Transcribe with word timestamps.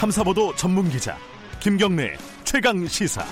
탐사보도 0.00 0.54
전문 0.56 0.88
기자 0.88 1.14
김경래 1.60 2.16
최강 2.44 2.86
시사. 2.86 3.22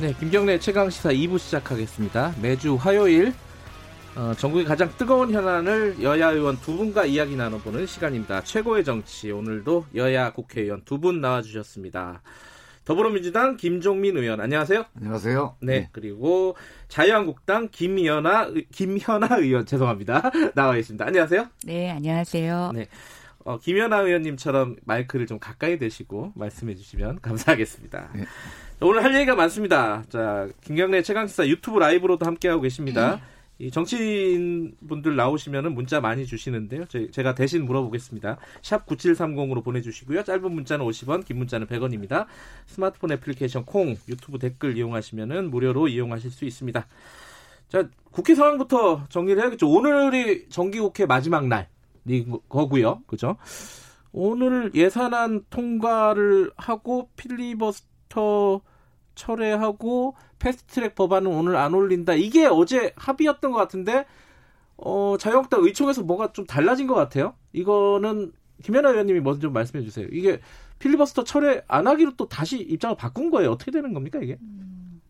네, 0.00 0.12
김경래 0.18 0.58
최강 0.58 0.90
시사 0.90 1.10
2부 1.12 1.38
시작하겠습니다. 1.38 2.34
매주 2.42 2.74
화요일 2.74 3.32
어, 4.16 4.34
전국의 4.36 4.66
가장 4.66 4.92
뜨거운 4.98 5.32
현안을 5.32 6.02
여야 6.02 6.30
의원 6.32 6.58
두 6.60 6.76
분과 6.76 7.06
이야기 7.06 7.34
나눠보는 7.36 7.86
시간입니다. 7.86 8.42
최고의 8.44 8.84
정치 8.84 9.30
오늘도 9.30 9.86
여야 9.94 10.32
국회의원 10.32 10.82
두 10.84 10.98
분 10.98 11.20
나와주셨습니다. 11.20 12.20
더불어민주당 12.84 13.56
김종민 13.56 14.16
의원 14.16 14.40
안녕하세요. 14.40 14.84
안녕하세요. 14.96 15.56
네, 15.60 15.80
네. 15.80 15.88
그리고 15.92 16.56
자유한국당 16.88 17.68
김연아 17.70 18.50
김현아 18.72 19.36
의원 19.36 19.66
죄송합니다 19.66 20.30
나와 20.54 20.76
있습니다. 20.76 21.04
안녕하세요. 21.04 21.46
네, 21.64 21.90
안녕하세요. 21.90 22.72
네. 22.74 22.86
어, 23.44 23.58
김연아 23.58 24.00
의원님처럼 24.00 24.76
마이크를 24.84 25.26
좀 25.26 25.38
가까이 25.38 25.78
대시고 25.78 26.32
말씀해 26.34 26.74
주시면 26.74 27.20
감사하겠습니다. 27.20 28.10
네. 28.14 28.24
오늘 28.80 29.04
할 29.04 29.14
얘기가 29.14 29.34
많습니다. 29.36 30.02
자, 30.08 30.48
김경래 30.62 31.02
최강시사 31.02 31.46
유튜브 31.46 31.78
라이브로도 31.78 32.26
함께하고 32.26 32.62
계십니다. 32.62 33.20
이 33.62 33.70
정치인 33.70 34.74
분들 34.88 35.14
나오시면은 35.14 35.74
문자 35.74 36.00
많이 36.00 36.26
주시는데요. 36.26 36.84
제가 37.12 37.36
대신 37.36 37.64
물어보겠습니다. 37.64 38.36
샵 38.60 38.86
9730으로 38.86 39.62
보내주시고요. 39.62 40.24
짧은 40.24 40.52
문자는 40.52 40.84
50원, 40.84 41.24
긴 41.24 41.38
문자는 41.38 41.68
100원입니다. 41.68 42.26
스마트폰 42.66 43.12
애플리케이션 43.12 43.64
콩, 43.64 43.94
유튜브 44.08 44.40
댓글 44.40 44.76
이용하시면은 44.76 45.50
무료로 45.50 45.86
이용하실 45.86 46.32
수 46.32 46.44
있습니다. 46.44 46.84
자, 47.68 47.88
국회 48.10 48.34
상황부터 48.34 49.04
정리를 49.08 49.40
해야겠죠. 49.40 49.70
오늘이 49.70 50.48
정기국회 50.48 51.06
마지막 51.06 51.46
날이 51.46 52.26
거고요. 52.48 53.02
그죠? 53.06 53.36
오늘 54.10 54.72
예산안 54.74 55.44
통과를 55.50 56.50
하고 56.56 57.10
필리버스터 57.16 58.60
철회하고 59.14 60.14
패스트트랙 60.38 60.94
법안은 60.94 61.30
오늘 61.30 61.56
안 61.56 61.74
올린다. 61.74 62.14
이게 62.14 62.46
어제 62.46 62.92
합의였던 62.96 63.52
것 63.52 63.58
같은데 63.58 64.06
어, 64.76 65.16
자유한국당 65.18 65.64
의총에서 65.64 66.02
뭐가 66.02 66.32
좀 66.32 66.46
달라진 66.46 66.86
것 66.86 66.94
같아요. 66.94 67.34
이거는 67.52 68.32
김연아 68.62 68.90
의원님이 68.90 69.20
먼저 69.20 69.40
좀 69.40 69.52
말씀해 69.52 69.84
주세요. 69.84 70.06
이게 70.10 70.40
필리버스터 70.78 71.24
철회 71.24 71.62
안 71.68 71.86
하기로 71.86 72.16
또 72.16 72.28
다시 72.28 72.58
입장을 72.58 72.96
바꾼 72.96 73.30
거예요. 73.30 73.50
어떻게 73.52 73.70
되는 73.70 73.92
겁니까 73.92 74.18
이게? 74.20 74.36
음, 74.40 75.00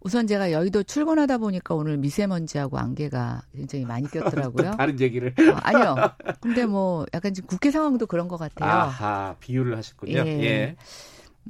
우선 0.00 0.28
제가 0.28 0.52
여의도 0.52 0.84
출근하다 0.84 1.38
보니까 1.38 1.74
오늘 1.74 1.96
미세먼지하고 1.96 2.78
안개가 2.78 3.42
굉장히 3.52 3.84
많이 3.84 4.08
꼈더라고요. 4.08 4.72
다른 4.78 5.00
얘기를? 5.00 5.34
어, 5.36 5.56
아니요. 5.62 5.96
근데 6.40 6.64
뭐 6.64 7.06
약간 7.12 7.34
지금 7.34 7.48
국회 7.48 7.72
상황도 7.72 8.06
그런 8.06 8.28
것 8.28 8.36
같아요. 8.36 8.70
아하, 8.70 9.34
비유를 9.40 9.76
하셨군요. 9.76 10.18
예. 10.18 10.42
예. 10.44 10.76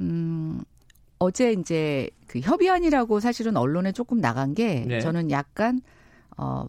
음, 0.01 0.63
어제 1.19 1.53
이제 1.53 2.11
그 2.27 2.41
협의안이라고 2.41 3.21
사실은 3.21 3.57
언론에 3.57 3.93
조금 3.93 4.21
나간 4.21 4.55
게 4.55 4.85
네. 4.87 5.01
저는 5.01 5.31
약간 5.31 5.81
어. 6.37 6.67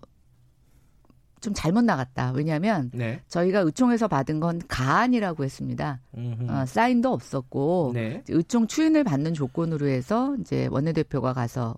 좀 1.40 1.54
잘못 1.54 1.84
나갔다. 1.84 2.32
왜냐하면 2.32 2.90
네. 2.94 3.22
저희가 3.28 3.60
의총에서 3.60 4.08
받은 4.08 4.40
건 4.40 4.60
가안이라고 4.68 5.44
했습니다. 5.44 6.02
어, 6.50 6.66
사인도 6.66 7.14
없었고 7.14 7.92
네. 7.94 8.24
의총 8.28 8.66
추인을 8.66 9.04
받는 9.04 9.36
조건으로 9.36 9.86
해서 9.88 10.36
이제 10.42 10.68
원내대표가 10.72 11.34
가서 11.34 11.76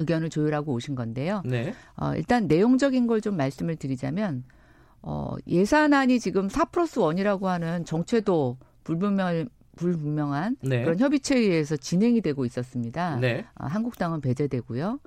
의견을 0.00 0.28
조율하고 0.28 0.72
오신 0.72 0.96
건데요. 0.96 1.42
네. 1.44 1.72
어, 1.96 2.14
일단 2.16 2.48
내용적인 2.48 3.06
걸 3.06 3.20
좀 3.20 3.36
말씀을 3.36 3.76
드리자면 3.76 4.42
어, 5.02 5.36
예산안이 5.46 6.18
지금 6.18 6.48
4 6.48 6.64
플러스 6.66 6.98
1이라고 6.98 7.44
하는 7.44 7.84
정체도 7.84 8.58
불분명 8.82 9.46
불분명한 9.76 10.56
네. 10.62 10.82
그런 10.84 10.98
협의체에 10.98 11.38
의해서 11.38 11.76
진행이 11.76 12.20
되고 12.20 12.44
있었습니다. 12.44 13.16
네. 13.16 13.44
아, 13.54 13.66
한국당은 13.66 14.20
배제되고요. 14.20 15.00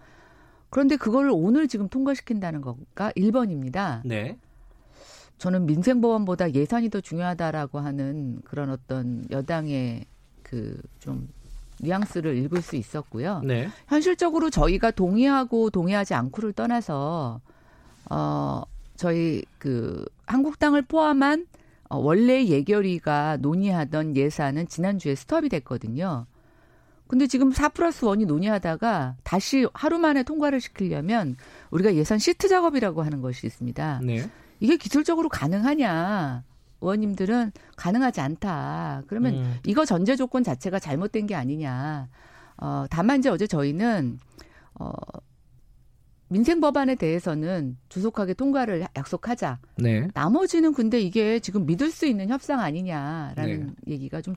그런데 0.70 0.98
그걸 0.98 1.30
오늘 1.32 1.68
지금 1.68 1.88
통과시킨다는 1.88 2.62
거가 2.62 3.12
1번입니다. 3.12 4.02
네. 4.04 4.38
저는 5.38 5.66
민생보험보다 5.66 6.54
예산이 6.54 6.90
더 6.90 7.00
중요하다라고 7.00 7.80
하는 7.80 8.42
그런 8.44 8.70
어떤 8.70 9.26
여당의 9.32 10.06
그 10.44 10.80
좀 11.00 11.30
뉘앙스를 11.80 12.36
읽을 12.38 12.62
수 12.62 12.76
있었고요. 12.76 13.42
네. 13.44 13.70
현실적으로 13.88 14.50
저희가 14.50 14.92
동의하고 14.92 15.70
동의하지 15.70 16.14
않고를 16.14 16.54
떠나서 16.54 17.40
어 18.10 18.64
저희 18.96 19.44
그 19.60 20.06
한국당을 20.26 20.82
포함한 20.84 21.46
어, 21.90 21.98
원래 21.98 22.46
예결위가 22.46 23.38
논의하던 23.42 24.16
예산은 24.16 24.68
지난주에 24.68 25.16
스톱이 25.16 25.50
됐거든요. 25.50 26.26
근데 27.08 27.26
지금 27.28 27.52
4 27.52 27.70
플러스 27.70 28.06
1이 28.06 28.26
논의하다가 28.26 29.16
다시 29.24 29.66
하루 29.74 29.98
만에 29.98 30.24
통과를 30.24 30.60
시키려면 30.60 31.38
우리가 31.72 31.96
예산 31.96 32.20
시트 32.20 32.50
작업이라고 32.50 33.02
하는 33.02 33.22
것이 33.22 33.48
있습니다. 33.48 34.02
네. 34.04 34.30
이게 34.60 34.76
기술적으로 34.76 35.30
가능하냐. 35.30 36.44
의원님들은 36.82 37.54
가능하지 37.76 38.22
않다. 38.22 39.04
그러면 39.08 39.36
음. 39.36 39.56
이거 39.66 39.86
전제 39.86 40.16
조건 40.16 40.44
자체가 40.44 40.80
잘못된 40.80 41.26
게 41.28 41.36
아니냐. 41.36 42.08
어, 42.58 42.86
다만 42.90 43.20
이제 43.20 43.30
어제 43.30 43.48
저희는 43.48 44.20
어, 44.76 44.92
민생 46.30 46.60
법안에 46.60 46.96
대해서는 46.96 47.78
조속하게 47.90 48.34
통과를 48.34 48.86
약속하자. 48.96 49.60
네. 49.78 50.08
나머지는 50.14 50.74
근데 50.74 51.00
이게 51.00 51.40
지금 51.40 51.66
믿을 51.66 51.90
수 51.90 52.06
있는 52.06 52.30
협상 52.30 52.60
아니냐라는 52.60 53.76
네. 53.86 53.94
얘기가 53.94 54.22
좀 54.22 54.36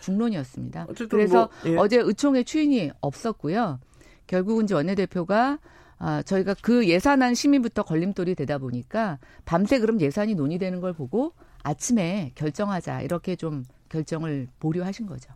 중론이었습니다. 0.00 0.86
그래서 1.08 1.48
뭐, 1.62 1.72
예. 1.72 1.76
어제 1.76 1.98
의총의 1.98 2.44
추인이 2.44 2.90
없었고요. 3.00 3.80
결국은 4.26 4.64
이제 4.64 4.74
원내대표가 4.74 5.58
아, 5.98 6.22
저희가 6.22 6.54
그 6.60 6.86
예산안 6.86 7.34
심의부터 7.34 7.82
걸림돌이 7.84 8.34
되다 8.34 8.58
보니까 8.58 9.18
밤새 9.44 9.78
그럼 9.78 10.00
예산이 10.00 10.34
논의되는 10.34 10.80
걸 10.80 10.92
보고 10.92 11.32
아침에 11.62 12.32
결정하자 12.34 13.02
이렇게 13.02 13.36
좀 13.36 13.64
결정을 13.88 14.48
보류하신 14.60 15.06
거죠. 15.06 15.32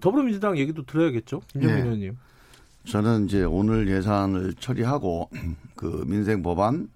더불어민주당 0.00 0.58
얘기도 0.58 0.84
들어야겠죠, 0.84 1.40
김정민 1.48 1.76
네. 1.76 1.82
의원님. 1.82 2.16
저는 2.84 3.26
이제 3.26 3.44
오늘 3.44 3.88
예산을 3.88 4.54
처리하고 4.54 5.30
그 5.76 6.04
민생 6.06 6.42
법안, 6.42 6.88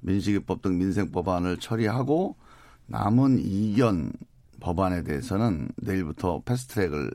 민식이법 0.00 0.62
등 0.62 0.78
민생 0.78 1.10
법안을 1.10 1.58
처리하고 1.58 2.36
남은 2.86 3.38
이견 3.40 4.12
법안에 4.60 5.02
대해서는 5.02 5.68
내일부터 5.76 6.42
패스트트랙을 6.44 7.10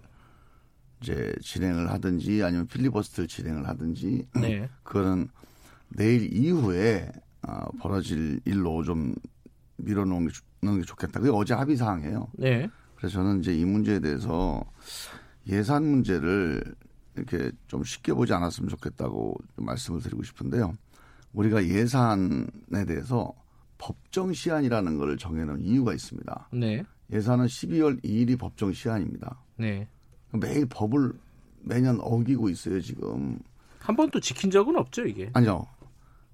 이제 1.02 1.34
진행을 1.42 1.90
하든지 1.92 2.44
아니면 2.44 2.68
필리버스트를 2.68 3.28
진행을 3.28 3.68
하든지 3.68 4.28
네. 4.42 4.70
그거는 4.84 5.30
내일 5.90 6.34
이후에 6.34 7.12
어, 7.48 7.70
벌어질 7.80 8.42
일로 8.46 8.84
좀 8.84 9.16
밀어놓는 9.78 10.28
게, 10.28 10.82
좋겠다. 10.86 11.20
그게 11.20 11.32
어제 11.34 11.54
합의 11.54 11.78
사항이에요. 11.78 12.30
네. 12.34 12.68
그래서 12.96 13.14
저는 13.14 13.40
이제 13.40 13.56
이 13.56 13.64
문제에 13.64 14.00
대해서 14.00 14.64
예산 15.48 15.86
문제를 15.86 16.62
이렇게 17.18 17.52
좀 17.68 17.84
쉽게 17.84 18.14
보지 18.14 18.34
않았으면 18.34 18.70
좋겠다고 18.70 19.36
말씀을 19.56 20.02
드리고 20.02 20.24
싶은데요. 20.24 20.74
우리가 21.34 21.66
예산에 21.66 22.86
대해서 22.88 23.34
법정 23.78 24.34
시한이라는 24.34 24.98
걸 24.98 25.18
정해놓은 25.18 25.62
이유가 25.62 25.94
있습니다. 25.94 26.50
네. 26.54 26.84
예산은 27.12 27.46
12월 27.46 28.04
2일이 28.04 28.38
법정 28.40 28.74
시한입니다. 28.74 29.38
네. 29.58 29.88
매일 30.34 30.66
법을 30.68 31.14
매년 31.62 32.00
어기고 32.02 32.50
있어요, 32.50 32.82
지금. 32.82 33.40
한 33.80 33.96
번도 33.96 34.20
지킨 34.20 34.50
적은 34.52 34.76
없죠, 34.78 35.06
이게? 35.06 35.30
아니요. 35.34 35.66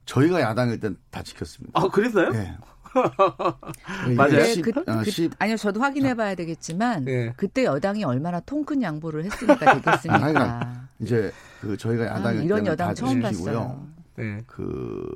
저희가 0.06 0.42
야당일 0.42 0.80
땐 0.80 0.98
다 1.12 1.22
지켰습니다. 1.24 1.80
아, 1.80 1.88
그랬어요? 1.88 2.30
네. 2.32 2.56
맞아요. 4.16 4.62
그, 4.62 4.72
그, 4.72 4.84
아, 4.88 5.04
그, 5.04 5.30
아니요, 5.40 5.58
저도 5.58 5.82
확인해봐야 5.82 6.36
되겠지만 6.36 7.06
네. 7.06 7.34
그때 7.36 7.64
여당이 7.66 8.04
얼마나 8.04 8.40
통큰 8.40 8.82
양보를 8.82 9.26
했으니까 9.26 9.56
되겠습니까? 9.82 10.73
이제 11.04 11.32
그 11.62 11.78
저희가 11.78 12.06
야당일 12.06 12.42
아, 12.42 12.44
이런 12.44 12.66
여당 12.66 12.96
처음 12.96 13.22
봤어요. 13.22 13.88
네. 14.16 14.42
그, 14.48 15.08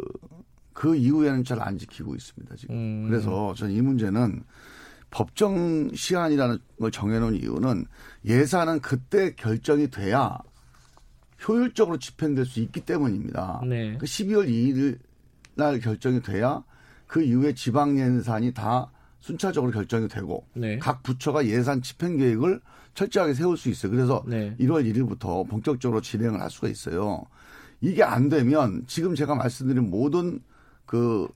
그 0.74 0.96
이후에는 0.96 1.44
잘 1.44 1.60
안 1.62 1.78
지키고 1.78 2.16
있습니다, 2.16 2.56
지금. 2.56 2.76
음. 2.76 3.08
그래서 3.10 3.54
저는 3.56 3.74
이 3.74 3.82
문제는 3.82 4.44
법정 5.10 5.90
시한이라는 5.94 6.60
걸 6.80 6.92
정해놓은 6.92 7.36
이유는 7.36 7.86
예산은 8.26 8.82
그때 8.82 9.34
결정이 9.36 9.90
돼야 9.90 10.38
효율적으로 11.48 11.98
집행될 12.00 12.46
수 12.46 12.60
있기 12.60 12.82
때문입니다. 12.82 13.62
네. 13.68 13.98
그 13.98 14.06
12월 14.06 14.48
2일 14.48 15.00
날 15.56 15.80
결정이 15.80 16.22
돼야 16.22 16.64
그 17.08 17.22
이후에 17.24 17.54
지방 17.54 17.98
예산이 17.98 18.54
다 18.54 18.92
순차적으로 19.20 19.72
결정이 19.72 20.08
되고 20.08 20.46
네. 20.54 20.78
각 20.78 21.04
부처가 21.04 21.46
예산 21.46 21.82
집행 21.82 22.18
계획을 22.18 22.60
철저하게 22.98 23.36
세울 23.36 23.58
수 23.58 23.70
있어요. 23.70 23.92
그래서 23.92 24.24
네. 24.26 24.56
1월 24.60 24.84
1일부터 24.92 25.48
본격적으로 25.48 26.02
진행을 26.02 26.42
할 26.42 26.50
수가 26.50 26.68
있어요. 26.68 27.24
이게 27.80 28.02
안 28.04 28.28
되면 28.28 28.84
지금 28.88 29.14
제가 29.14 29.36
말씀드린 29.36 29.92
모든 29.92 30.40
그 30.88 31.28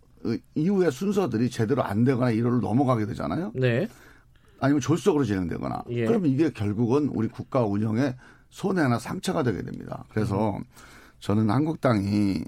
이후에 0.55 0.89
순서들이 0.89 1.51
제대로 1.51 1.83
안 1.83 2.03
되거나 2.03 2.31
1호를 2.31 2.61
넘어가게 2.61 3.05
되잖아요. 3.05 3.51
네. 3.53 3.87
아니면 4.59 4.81
졸속으로 4.81 5.23
진행되거나. 5.23 5.83
예. 5.89 6.05
그러면 6.05 6.31
이게 6.31 6.49
결국은 6.49 7.09
우리 7.13 7.27
국가 7.27 7.63
운영에 7.63 8.15
손해나 8.49 8.97
상처가 8.97 9.43
되게 9.43 9.61
됩니다. 9.61 10.03
그래서 10.09 10.57
음. 10.57 10.63
저는 11.19 11.51
한국당이 11.51 12.43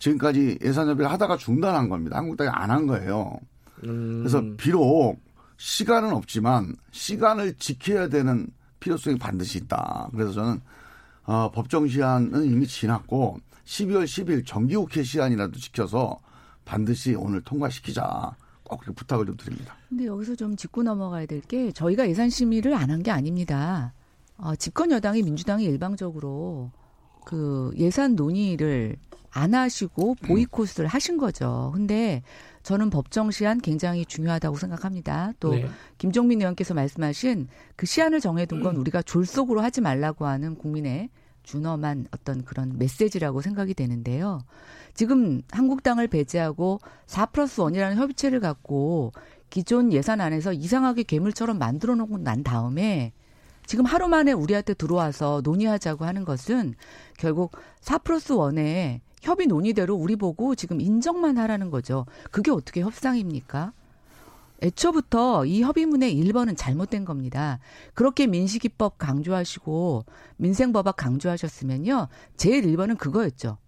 지금까지 0.00 0.58
예산협의를 0.60 1.08
하다가 1.08 1.36
중단한 1.36 1.88
겁니다. 1.88 2.16
한국당이 2.16 2.50
안 2.52 2.70
한 2.70 2.88
거예요. 2.88 3.38
음. 3.84 4.18
그래서 4.18 4.42
비록 4.56 5.18
시간은 5.70 6.14
없지만 6.14 6.74
시간을 6.90 7.54
지켜야 7.58 8.08
되는 8.08 8.48
필요성이 8.80 9.18
반드시 9.18 9.58
있다. 9.58 10.08
그래서 10.12 10.32
저는 10.32 10.60
어, 11.24 11.50
법정 11.50 11.86
시한은 11.86 12.44
이미 12.46 12.66
지났고 12.66 13.38
12월 13.66 14.04
10일 14.04 14.46
정기국회 14.46 15.02
시한이라도 15.02 15.58
지켜서 15.58 16.18
반드시 16.64 17.14
오늘 17.14 17.42
통과시키자. 17.42 18.34
꼭 18.64 18.82
부탁을 18.94 19.26
좀 19.26 19.36
드립니다. 19.36 19.74
근데 19.88 20.06
여기서 20.06 20.34
좀 20.36 20.56
짚고 20.56 20.82
넘어가야 20.84 21.26
될 21.26 21.40
게 21.42 21.72
저희가 21.72 22.08
예산 22.08 22.30
심의를 22.30 22.72
안 22.72 22.88
한 22.90 23.02
게 23.02 23.10
아닙니다. 23.10 23.92
어, 24.38 24.56
집권 24.56 24.90
여당이 24.92 25.22
민주당이 25.22 25.64
일방적으로 25.64 26.70
그 27.26 27.70
예산 27.76 28.14
논의를 28.14 28.96
안 29.32 29.54
하시고 29.54 30.14
보이콧을 30.26 30.86
하신 30.86 31.18
거죠. 31.18 31.70
근데 31.74 32.22
저는 32.62 32.90
법정 32.90 33.30
시한 33.30 33.60
굉장히 33.60 34.04
중요하다고 34.04 34.56
생각합니다. 34.56 35.32
또 35.40 35.54
네. 35.54 35.66
김종민 35.98 36.40
의원께서 36.40 36.74
말씀하신 36.74 37.48
그 37.76 37.86
시한을 37.86 38.20
정해둔 38.20 38.62
건 38.62 38.76
우리가 38.76 39.02
졸속으로 39.02 39.60
하지 39.60 39.80
말라고 39.80 40.26
하는 40.26 40.56
국민의 40.56 41.08
준엄한 41.42 42.06
어떤 42.10 42.44
그런 42.44 42.78
메시지라고 42.78 43.40
생각이 43.40 43.74
되는데요. 43.74 44.42
지금 44.94 45.42
한국당을 45.50 46.08
배제하고 46.08 46.80
4 47.06 47.26
플러스 47.26 47.62
1이라는 47.62 47.94
협의체를 47.96 48.40
갖고 48.40 49.12
기존 49.48 49.92
예산 49.92 50.20
안에서 50.20 50.52
이상하게 50.52 51.04
괴물처럼 51.04 51.58
만들어 51.58 51.94
놓고 51.94 52.18
난 52.18 52.44
다음에 52.44 53.12
지금 53.66 53.84
하루 53.84 54.08
만에 54.08 54.32
우리한테 54.32 54.74
들어와서 54.74 55.40
논의하자고 55.44 56.04
하는 56.04 56.24
것은 56.24 56.74
결국 57.18 57.52
4 57.80 57.98
플러스 57.98 58.34
1에 58.34 59.00
협의 59.20 59.46
논의대로 59.46 59.94
우리 59.94 60.16
보고 60.16 60.54
지금 60.54 60.80
인정만 60.80 61.38
하라는 61.38 61.70
거죠. 61.70 62.06
그게 62.30 62.50
어떻게 62.50 62.80
협상입니까? 62.80 63.72
애초부터 64.62 65.46
이 65.46 65.62
협의문의 65.62 66.14
1번은 66.14 66.56
잘못된 66.56 67.04
겁니다. 67.04 67.58
그렇게 67.94 68.26
민식이법 68.26 68.98
강조하시고 68.98 70.04
민생법악 70.36 70.96
강조하셨으면요. 70.96 72.08
제일 72.36 72.64
1번은 72.64 72.98
그거였죠. 72.98 73.58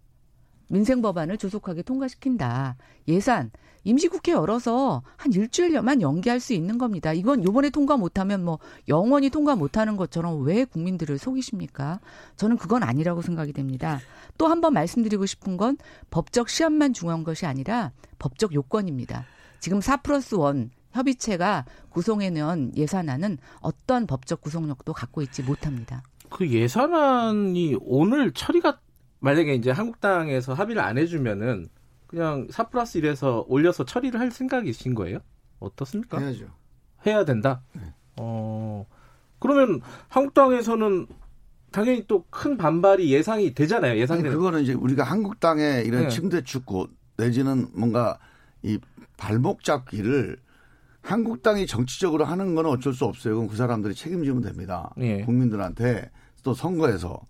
민생 0.72 1.02
법안을 1.02 1.36
조속하게 1.36 1.82
통과시킨다. 1.82 2.76
예산 3.06 3.50
임시국회 3.84 4.32
열어서 4.32 5.02
한 5.16 5.32
일주일만 5.32 6.00
연기할 6.00 6.40
수 6.40 6.54
있는 6.54 6.78
겁니다. 6.78 7.12
이건 7.12 7.44
요번에 7.44 7.68
통과 7.68 7.96
못하면 7.98 8.42
뭐 8.42 8.58
영원히 8.88 9.28
통과 9.28 9.54
못하는 9.54 9.96
것처럼 9.98 10.42
왜 10.44 10.64
국민들을 10.64 11.18
속이십니까? 11.18 12.00
저는 12.36 12.56
그건 12.56 12.82
아니라고 12.84 13.20
생각이 13.20 13.52
됩니다. 13.52 14.00
또 14.38 14.46
한 14.46 14.62
번 14.62 14.72
말씀드리고 14.72 15.26
싶은 15.26 15.56
건 15.58 15.76
법적 16.10 16.48
시험만 16.48 16.94
중요한 16.94 17.22
것이 17.22 17.44
아니라 17.44 17.90
법적 18.18 18.54
요건입니다. 18.54 19.26
지금 19.60 19.80
4 19.82 19.98
플러스 19.98 20.36
1 20.36 20.70
협의체가 20.92 21.66
구성해놓은 21.90 22.72
예산안은 22.76 23.38
어떤 23.60 24.06
법적 24.06 24.40
구속력도 24.40 24.92
갖고 24.94 25.20
있지 25.22 25.42
못합니다. 25.42 26.02
그 26.30 26.48
예산안이 26.48 27.76
오늘 27.82 28.32
처리가 28.32 28.78
만약에 29.22 29.54
이제 29.54 29.70
한국당에서 29.70 30.52
합의를 30.52 30.82
안 30.82 30.98
해주면은 30.98 31.68
그냥 32.08 32.48
4 32.50 32.68
플러스 32.68 33.00
1에서 33.00 33.44
올려서 33.48 33.84
처리를 33.84 34.18
할 34.20 34.30
생각이신 34.30 34.94
거예요? 34.94 35.20
어떻습니까? 35.60 36.18
해야죠. 36.18 36.46
해야 37.06 37.24
된다? 37.24 37.62
네. 37.72 37.82
어, 38.16 38.84
그러면 39.38 39.80
한국당에서는 40.08 41.06
당연히 41.70 42.06
또 42.06 42.24
큰 42.30 42.56
반발이 42.58 43.10
예상이 43.12 43.54
되잖아요. 43.54 43.96
예상이 43.98 44.22
되는. 44.22 44.36
그거는 44.36 44.62
이제 44.62 44.74
우리가 44.74 45.04
한국당의 45.04 45.86
이런 45.86 46.02
네. 46.02 46.08
침대 46.08 46.42
축구 46.42 46.88
내지는 47.16 47.68
뭔가 47.72 48.18
이 48.62 48.78
발목 49.16 49.62
잡기를 49.62 50.36
한국당이 51.00 51.66
정치적으로 51.66 52.24
하는 52.24 52.54
건 52.54 52.66
어쩔 52.66 52.92
수 52.92 53.04
없어요. 53.04 53.34
그건 53.34 53.48
그 53.48 53.56
사람들이 53.56 53.94
책임지면 53.94 54.42
됩니다. 54.42 54.92
네. 54.96 55.22
국민들한테 55.24 56.10
또 56.42 56.52
선거에서. 56.54 57.20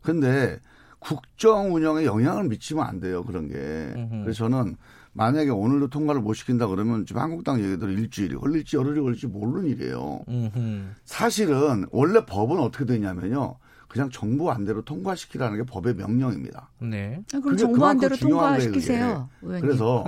근데 0.00 0.58
국정 1.02 1.74
운영에 1.74 2.04
영향을 2.04 2.44
미치면 2.44 2.86
안 2.86 3.00
돼요. 3.00 3.24
그런 3.24 3.48
게. 3.48 3.54
음흠. 3.56 4.22
그래서 4.22 4.48
저는 4.48 4.76
만약에 5.12 5.50
오늘도 5.50 5.88
통과를 5.88 6.20
못 6.20 6.34
시킨다 6.34 6.66
그러면 6.66 7.04
지금 7.04 7.20
한국당 7.20 7.62
얘기대로 7.62 7.92
일주일이 7.92 8.36
걸릴지 8.36 8.76
열흘이 8.76 9.00
걸릴지 9.00 9.26
모르는 9.26 9.68
일이에요. 9.68 10.20
음흠. 10.28 10.84
사실은 11.04 11.86
원래 11.90 12.24
법은 12.24 12.58
어떻게 12.58 12.84
되냐면요. 12.84 13.56
그냥 13.88 14.08
정부 14.08 14.50
안대로 14.50 14.80
통과시키라는 14.82 15.58
게 15.58 15.64
법의 15.64 15.96
명령입니다. 15.96 16.70
네. 16.78 17.22
아, 17.34 17.40
그럼 17.40 17.58
정부 17.58 17.84
안대로 17.84 18.16
통과시키세요. 18.16 19.28
거예요, 19.42 19.60
그래서 19.60 20.04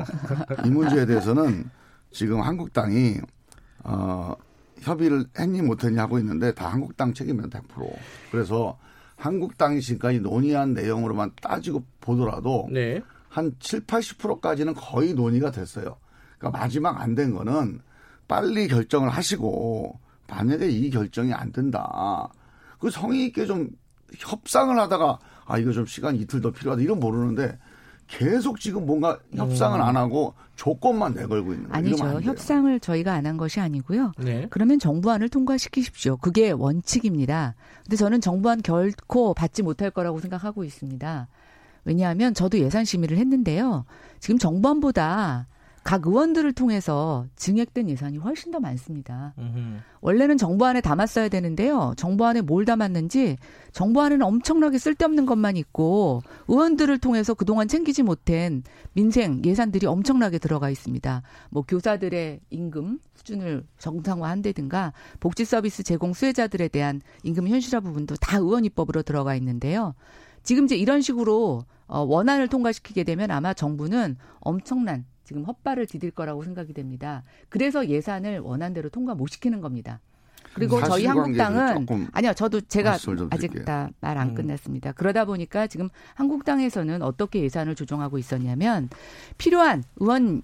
이 0.64 0.70
문제에 0.70 1.04
대해서는 1.04 1.68
지금 2.10 2.40
한국당이 2.40 3.16
어 3.82 4.34
협의를 4.80 5.26
했니 5.38 5.60
못했니 5.60 5.98
하고 5.98 6.18
있는데 6.18 6.54
다 6.54 6.68
한국당 6.68 7.12
책임이면 7.12 7.50
100%. 7.50 7.94
그래서 8.30 8.78
한국당이 9.16 9.80
지금까지 9.80 10.20
논의한 10.20 10.74
내용으로만 10.74 11.32
따지고 11.40 11.84
보더라도 12.00 12.68
네. 12.70 13.00
한 13.28 13.54
7, 13.58 13.80
80%까지는 13.86 14.74
거의 14.74 15.14
논의가 15.14 15.50
됐어요. 15.50 15.96
그러니까 16.38 16.58
마지막 16.58 17.00
안 17.00 17.14
된 17.14 17.34
거는 17.34 17.80
빨리 18.28 18.68
결정을 18.68 19.08
하시고 19.08 19.98
만약에 20.28 20.68
이 20.68 20.90
결정이 20.90 21.32
안 21.32 21.52
된다. 21.52 22.28
그 22.78 22.90
성의 22.90 23.26
있게 23.26 23.46
좀 23.46 23.70
협상을 24.18 24.78
하다가 24.78 25.18
아 25.46 25.58
이거 25.58 25.72
좀 25.72 25.86
시간 25.86 26.16
이틀 26.16 26.40
더 26.40 26.50
필요하다 26.50 26.82
이런 26.82 27.00
모르는데 27.00 27.58
계속 28.06 28.60
지금 28.60 28.86
뭔가 28.86 29.18
협상을 29.34 29.78
음. 29.78 29.84
안 29.84 29.96
하고 29.96 30.34
조건만 30.56 31.14
내걸고 31.14 31.52
있는 31.54 31.68
거예요. 31.68 31.76
아니죠. 31.76 32.20
협상을 32.22 32.78
저희가 32.80 33.12
안 33.12 33.26
한 33.26 33.36
것이 33.36 33.58
아니고요. 33.60 34.12
네. 34.18 34.46
그러면 34.50 34.78
정부안을 34.78 35.28
통과시키십시오. 35.30 36.18
그게 36.18 36.50
원칙입니다. 36.50 37.54
근데 37.82 37.96
저는 37.96 38.20
정부안 38.20 38.62
결코 38.62 39.32
받지 39.34 39.62
못할 39.62 39.90
거라고 39.90 40.20
생각하고 40.20 40.62
있습니다. 40.64 41.28
왜냐하면 41.86 42.34
저도 42.34 42.58
예산 42.58 42.84
심의를 42.84 43.16
했는데요. 43.18 43.84
지금 44.20 44.38
정부안보다 44.38 45.46
각 45.84 46.06
의원들을 46.06 46.54
통해서 46.54 47.26
증액된 47.36 47.90
예산이 47.90 48.16
훨씬 48.16 48.50
더 48.50 48.58
많습니다. 48.58 49.34
음흠. 49.38 49.80
원래는 50.00 50.38
정부안에 50.38 50.80
담았어야 50.80 51.28
되는데요. 51.28 51.92
정부안에 51.98 52.40
뭘 52.40 52.64
담았는지 52.64 53.36
정부안에는 53.72 54.24
엄청나게 54.24 54.78
쓸데없는 54.78 55.26
것만 55.26 55.58
있고 55.58 56.22
의원들을 56.48 56.98
통해서 56.98 57.34
그동안 57.34 57.68
챙기지 57.68 58.02
못한 58.02 58.62
민생 58.94 59.42
예산들이 59.44 59.86
엄청나게 59.86 60.38
들어가 60.38 60.70
있습니다. 60.70 61.22
뭐 61.50 61.62
교사들의 61.62 62.40
임금 62.48 62.98
수준을 63.16 63.64
정상화한다든가 63.78 64.94
복지 65.20 65.44
서비스 65.44 65.82
제공 65.82 66.14
수혜자들에 66.14 66.68
대한 66.68 67.02
임금 67.24 67.46
현실화 67.46 67.80
부분도 67.80 68.16
다 68.16 68.38
의원 68.38 68.64
입법으로 68.64 69.02
들어가 69.02 69.34
있는데요. 69.36 69.94
지금 70.42 70.64
이제 70.64 70.76
이런 70.76 71.02
식으로 71.02 71.64
어, 71.86 72.00
원안을 72.00 72.48
통과시키게 72.48 73.04
되면 73.04 73.30
아마 73.30 73.52
정부는 73.52 74.16
엄청난 74.40 75.04
지금 75.24 75.44
헛발을 75.44 75.86
디딜 75.86 76.10
거라고 76.10 76.44
생각이 76.44 76.72
됩니다. 76.72 77.22
그래서 77.48 77.88
예산을 77.88 78.40
원안대로 78.40 78.90
통과 78.90 79.14
못 79.14 79.28
시키는 79.28 79.60
겁니다. 79.60 80.00
그리고 80.54 80.80
저희 80.80 81.06
한국당은 81.06 81.86
아니요, 82.12 82.32
저도 82.32 82.60
제가 82.60 82.96
아직 83.30 83.64
다 83.64 83.90
말안 84.00 84.30
음. 84.30 84.34
끝났습니다. 84.34 84.92
그러다 84.92 85.24
보니까 85.24 85.66
지금 85.66 85.88
한국당에서는 86.14 87.02
어떻게 87.02 87.40
예산을 87.42 87.74
조정하고 87.74 88.18
있었냐면 88.18 88.88
필요한 89.36 89.82
의원 89.96 90.42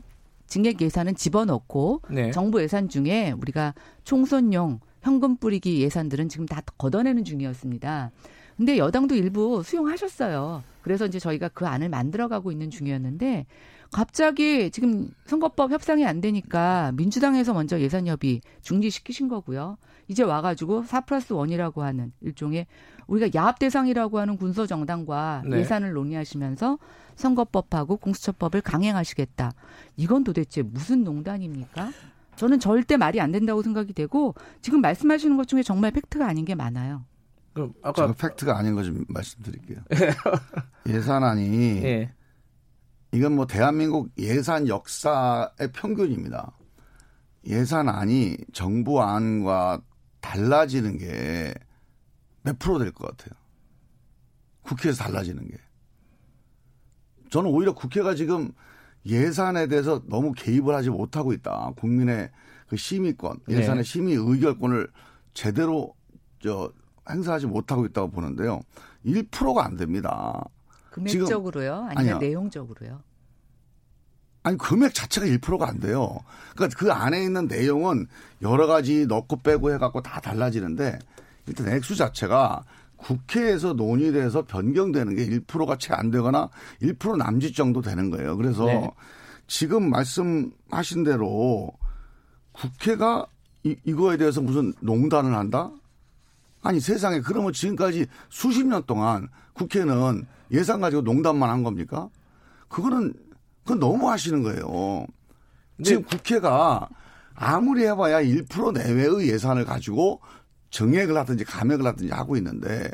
증액 0.49 0.81
예산은 0.81 1.15
집어넣고 1.15 2.03
네. 2.11 2.33
정부 2.33 2.61
예산 2.61 2.89
중에 2.89 3.33
우리가 3.41 3.73
총선용 4.03 4.81
현금 5.01 5.37
뿌리기 5.37 5.81
예산들은 5.81 6.29
지금 6.29 6.45
다 6.45 6.61
걷어내는 6.77 7.25
중이었습니다. 7.25 8.11
근데 8.57 8.77
여당도 8.77 9.15
일부 9.15 9.63
수용하셨어요. 9.63 10.63
그래서 10.83 11.07
이제 11.07 11.19
저희가 11.19 11.49
그 11.49 11.67
안을 11.67 11.89
만들어가고 11.89 12.53
있는 12.53 12.69
중이었는데 12.69 13.47
갑자기 13.93 14.71
지금 14.71 15.11
선거법 15.27 15.73
협상이 15.73 16.07
안 16.07 16.21
되니까 16.21 16.93
민주당에서 16.95 17.53
먼저 17.53 17.81
예산 17.81 18.07
협의 18.07 18.41
중지시키신 18.63 19.29
거고요. 19.29 19.79
이제 20.09 20.23
와가지고 20.23 20.85
4 20.85 21.03
플러스 21.03 21.35
1이라고 21.35 21.81
하는 21.81 22.13
일종의 22.21 22.67
우리가 23.07 23.31
야합 23.35 23.59
대상이라고 23.59 24.19
하는 24.21 24.37
군소 24.37 24.67
정당과 24.67 25.43
네. 25.47 25.59
예산을 25.59 25.93
논의하시면서 25.93 26.79
선거법하고 27.17 27.97
공수처법을 27.97 28.61
강행하시겠다. 28.61 29.53
이건 29.97 30.23
도대체 30.25 30.63
무슨 30.63 31.03
농단입니까? 31.05 31.91
저는 32.37 32.61
절대 32.61 32.97
말이 32.97 33.21
안 33.21 33.33
된다고 33.33 33.63
생각이 33.63 33.93
되고 33.93 34.35
지금 34.63 34.81
말씀하시는 34.81 35.37
것 35.37 35.47
중에 35.49 35.63
정말 35.63 35.91
팩트가 35.91 36.27
아닌 36.27 36.45
게 36.45 36.55
많아요. 36.55 37.05
그럼 37.53 37.75
아까 37.83 38.13
팩트가 38.13 38.57
아닌 38.57 38.77
거 38.77 38.83
좀 38.85 39.05
말씀드릴게요. 39.09 39.79
예산안이 40.89 41.83
예. 41.83 42.13
이건 43.13 43.35
뭐 43.35 43.47
대한민국 43.47 44.11
예산 44.19 44.69
역사의 44.69 45.73
평균입니다. 45.73 46.53
예산안이 47.47 48.37
정부안과 48.53 49.83
달라지는 50.21 50.99
게 50.99 51.55
몇 52.43 52.59
프로 52.59 52.79
될 52.79 52.93
것 52.93 53.07
같아요. 53.17 53.39
국회에서 54.63 55.05
달라지는 55.05 55.47
게. 55.49 55.57
저는 57.31 57.51
오히려 57.51 57.75
국회가 57.75 58.15
지금 58.15 58.53
예산에 59.07 59.67
대해서 59.69 60.03
너무 60.09 60.33
개입을 60.33 60.75
하지 60.75 60.91
못하고 60.91 61.33
있다. 61.33 61.73
국민의 61.77 62.31
그 62.67 62.77
심의권, 62.77 63.41
네. 63.47 63.57
예산의 63.59 63.83
네. 63.85 63.89
심의 63.89 64.15
의결권을 64.15 64.89
제대로 65.35 65.95
저 66.41 66.73
행사하지 67.09 67.47
못하고 67.47 67.87
있다고 67.87 68.11
보는데요. 68.11 68.61
1%가 69.05 69.65
안 69.65 69.77
됩니다. 69.77 70.45
금액적으로요? 70.91 71.89
아니면. 71.91 72.19
내용적으로요? 72.19 73.03
아니 74.43 74.57
금액 74.57 74.95
자체가 74.95 75.27
1%가 75.27 75.69
안 75.69 75.81
돼요. 75.81 76.19
그러니까 76.55 76.79
그 76.79 76.91
안에 76.91 77.23
있는 77.23 77.47
내용은 77.47 78.07
여러 78.41 78.67
가지 78.67 79.07
넣고 79.07 79.37
빼고 79.43 79.73
해갖고 79.73 80.01
다 80.01 80.21
달라지는데 80.21 80.99
일단 81.47 81.69
액수 81.69 81.95
자체가 81.95 82.65
국회에서 82.97 83.75
논의돼서 83.75 84.45
변경되는 84.47 85.15
게 85.17 85.27
1%가 85.27 85.77
채 85.77 85.93
안 85.95 86.11
되거나 86.11 86.49
1% 86.83 87.17
남짓 87.17 87.55
정도 87.55 87.83
되는 87.83 88.11
거예요. 88.11 88.37
그래서 88.37 88.65
네. 88.65 88.91
지금 89.47 89.91
말씀하신 89.91 91.05
대로 91.05 91.71
국회가 92.53 93.27
이, 93.63 93.77
이거에 93.85 94.17
대해서 94.17 94.41
무슨 94.41 94.73
농단을 94.81 95.35
한다? 95.35 95.71
아니 96.63 96.81
세상에 96.81 97.21
그러면 97.21 97.53
지금까지 97.53 98.07
수십 98.29 98.67
년 98.67 98.83
동안 98.87 99.29
국회는 99.55 100.27
예산 100.53 100.81
가지고 100.81 101.03
농단만 101.03 101.49
한 101.49 101.63
겁니까? 101.63 102.09
그거는 102.69 103.15
그건 103.63 103.79
너무 103.79 104.11
하시는 104.11 104.43
거예요. 104.43 105.07
지금 105.83 106.03
국회가 106.03 106.89
아무리 107.35 107.85
해봐야 107.85 108.23
1% 108.23 108.73
내외의 108.73 109.29
예산을 109.31 109.65
가지고 109.65 110.21
정액을 110.71 111.17
하든지 111.17 111.45
감액을 111.45 111.87
하든지 111.87 112.13
하고 112.13 112.37
있는데 112.37 112.91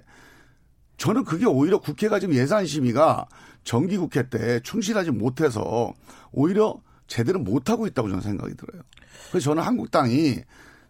저는 0.97 1.25
그게 1.25 1.47
오히려 1.47 1.79
국회가 1.79 2.19
지금 2.19 2.35
예산 2.35 2.65
심의가 2.67 3.27
정기 3.65 3.99
국회 3.99 4.29
때 4.29 4.61
충실하지 4.61 5.11
못해서 5.11 5.93
오히려 6.33 6.81
제대로 7.07 7.39
못 7.39 7.69
하고 7.69 7.87
있다고 7.87 8.09
저는 8.09 8.23
생각이 8.23 8.55
들어요. 8.55 8.83
그래서 9.31 9.51
저는 9.51 9.63
한국당이 9.63 10.41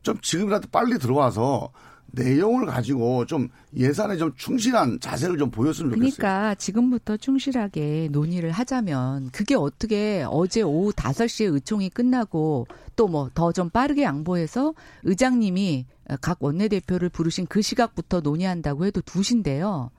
좀 0.02 0.18
지금이라도 0.20 0.68
빨리 0.70 0.98
들어와서 0.98 1.72
내용을 2.12 2.66
가지고 2.66 3.26
좀 3.26 3.48
예산에 3.76 4.16
좀 4.16 4.32
충실한 4.36 5.00
자세를 5.00 5.36
좀 5.38 5.50
보였으면 5.50 5.92
좋겠어요. 5.92 6.16
그러니까 6.16 6.54
지금부터 6.54 7.16
충실하게 7.16 8.08
논의를 8.10 8.50
하자면 8.52 9.30
그게 9.32 9.54
어떻게 9.54 10.24
어제 10.28 10.62
오후 10.62 10.92
5시에 10.92 11.52
의총이 11.52 11.90
끝나고 11.90 12.66
또 12.96 13.08
뭐 13.08 13.28
더 13.34 13.52
좀 13.52 13.68
빠르게 13.68 14.02
양보해서 14.04 14.72
의장님이 15.04 15.86
각 16.22 16.38
원내대표를 16.42 17.08
부르신 17.10 17.46
그 17.46 17.60
시각부터 17.60 18.20
논의한다고 18.20 18.86
해도 18.86 19.00
2시인데요. 19.02 19.90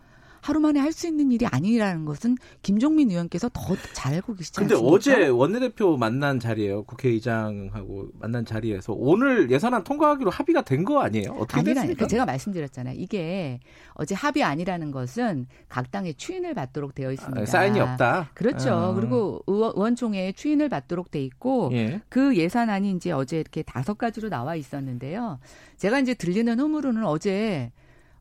하루 0.48 0.60
만에 0.62 0.80
할 0.80 0.94
수 0.94 1.08
있는 1.08 1.32
일이 1.32 1.46
아니라는 1.46 2.06
것은 2.06 2.38
김종민 2.64 3.12
의원께서 3.12 3.50
더 3.54 3.76
잘 3.94 4.14
알고 4.14 4.34
계시지 4.36 4.60
근데 4.60 4.74
않습니까? 4.76 4.96
어제 4.96 5.28
원내대표 5.28 5.98
만난 5.98 6.40
자리에요. 6.40 6.84
국회의장하고 6.84 8.10
만난 8.20 8.46
자리에서 8.46 8.94
오늘 8.94 9.52
예산안 9.52 9.84
통과하기로 9.84 10.30
합의가 10.32 10.62
된 10.64 10.86
거 10.86 11.02
아니에요? 11.02 11.32
어떻게 11.40 11.64
됐습니까? 11.64 12.08
제가 12.08 12.26
말씀드렸잖아요. 12.26 12.96
이게 12.98 13.60
어제 13.96 14.16
합의 14.16 14.44
아니라는 14.44 14.92
것은 14.92 15.48
각 15.68 15.92
당의 15.92 16.14
추인을 16.14 16.54
받도록 16.54 16.96
되어 16.96 17.12
있습니다. 17.12 17.42
아, 17.42 17.46
사인이 17.46 17.80
없다. 17.80 18.30
그렇죠. 18.34 18.72
아. 18.72 18.94
그리고 18.94 19.42
의원총회에 19.48 20.32
추인을 20.32 20.70
받도록 20.70 21.12
돼 21.12 21.22
있고 21.24 21.70
예. 21.74 22.02
그 22.10 22.38
예산안이 22.38 22.92
이제 22.92 23.12
어제 23.12 23.40
이렇게 23.40 23.64
다섯 23.64 23.98
가지로 23.98 24.30
나와 24.30 24.56
있었는데요. 24.56 25.40
제가 25.78 26.00
이제 26.00 26.14
들리는 26.14 26.58
흐으로는 26.60 27.06
어제 27.06 27.72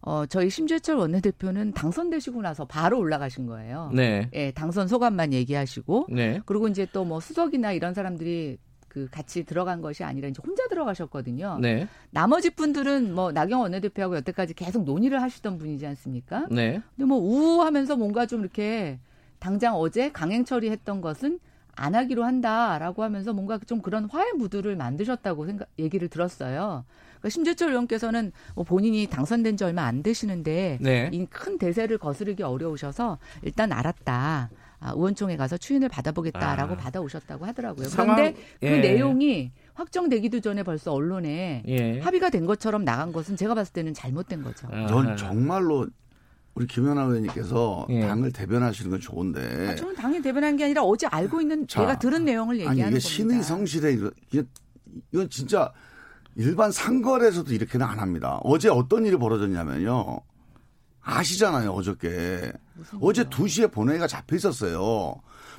어, 0.06 0.24
저희 0.24 0.48
심재철 0.48 0.94
원내대표는 0.96 1.72
당선되시고 1.72 2.40
나서 2.40 2.64
바로 2.64 2.96
올라가신 3.00 3.46
거예요. 3.46 3.90
네. 3.92 4.30
예, 4.34 4.52
당선 4.52 4.86
소감만 4.86 5.32
얘기하시고. 5.32 6.06
네. 6.10 6.40
그리고 6.46 6.68
이제 6.68 6.86
또 6.92 7.04
뭐 7.04 7.18
수석이나 7.20 7.72
이런 7.72 7.92
사람들이 7.92 8.58
그 8.88 9.08
같이 9.10 9.42
들어간 9.44 9.80
것이 9.82 10.04
아니라 10.04 10.28
이제 10.28 10.40
혼자 10.46 10.66
들어가셨거든요. 10.68 11.58
네. 11.60 11.88
나머지 12.10 12.50
분들은 12.50 13.14
뭐 13.14 13.32
나경 13.32 13.60
원내대표하고 13.62 14.16
여태까지 14.16 14.54
계속 14.54 14.84
논의를 14.84 15.20
하시던 15.22 15.58
분이지 15.58 15.84
않습니까? 15.88 16.46
네. 16.52 16.80
근데 16.94 17.04
뭐 17.04 17.18
우우하면서 17.18 17.96
뭔가 17.96 18.26
좀 18.26 18.40
이렇게 18.42 18.98
당장 19.40 19.74
어제 19.74 20.10
강행 20.12 20.44
처리했던 20.44 21.00
것은 21.00 21.40
안 21.74 21.94
하기로 21.96 22.24
한다라고 22.24 23.02
하면서 23.02 23.32
뭔가 23.32 23.58
좀 23.58 23.82
그런 23.82 24.04
화해 24.06 24.32
무드를 24.32 24.76
만드셨다고 24.76 25.46
생각 25.46 25.68
얘기를 25.80 26.08
들었어요. 26.08 26.84
그러니까 27.26 27.30
심재철 27.30 27.70
의원께서는 27.70 28.32
뭐 28.54 28.64
본인이 28.64 29.06
당선된 29.06 29.56
지 29.56 29.64
얼마 29.64 29.84
안 29.84 30.02
되시는데 30.02 30.78
네. 30.80 31.10
이큰 31.12 31.58
대세를 31.58 31.98
거스르기 31.98 32.42
어려우셔서 32.42 33.18
일단 33.42 33.72
알았다. 33.72 34.50
아, 34.78 34.90
의원총회 34.90 35.36
가서 35.36 35.56
추인을 35.56 35.88
받아보겠다라고 35.88 36.74
아. 36.74 36.76
받아오셨다고 36.76 37.46
하더라고요. 37.46 37.88
상황, 37.88 38.16
그런데 38.16 38.40
그 38.60 38.66
예. 38.66 38.78
내용이 38.80 39.50
확정되기도 39.72 40.40
전에 40.40 40.62
벌써 40.62 40.92
언론에 40.92 41.62
예. 41.66 42.00
합의가 42.00 42.28
된 42.28 42.44
것처럼 42.44 42.84
나간 42.84 43.10
것은 43.10 43.36
제가 43.36 43.54
봤을 43.54 43.72
때는 43.72 43.94
잘못된 43.94 44.42
거죠. 44.42 44.68
전 44.88 45.16
정말로 45.16 45.86
우리 46.54 46.66
김연아 46.66 47.04
의원님께서 47.04 47.86
예. 47.88 48.00
당을 48.02 48.32
대변하시는 48.32 48.90
건 48.90 49.00
좋은데. 49.00 49.70
아, 49.70 49.74
저는 49.74 49.94
당이 49.94 50.20
대변한 50.20 50.56
게 50.56 50.64
아니라 50.64 50.82
어제 50.82 51.06
알고 51.06 51.40
있는 51.40 51.66
자, 51.66 51.80
제가 51.80 51.98
들은 51.98 52.26
내용을 52.26 52.56
얘기하는 52.56 52.84
아니, 52.84 52.96
이게 52.96 53.00
겁니다. 53.00 53.08
신의 53.08 53.42
성실에 53.42 53.92
이게 53.92 54.42
이건 55.10 55.30
진짜 55.30 55.72
일반 56.36 56.70
상거래에서도 56.70 57.52
이렇게는 57.52 57.86
안 57.86 57.98
합니다. 57.98 58.38
어제 58.42 58.68
어떤 58.68 59.06
일이 59.06 59.16
벌어졌냐면요. 59.16 60.20
아시잖아요, 61.00 61.70
어저께. 61.70 62.52
어제 63.00 63.24
2시에 63.24 63.72
본회의가 63.72 64.06
잡혀 64.06 64.36
있었어요. 64.36 65.14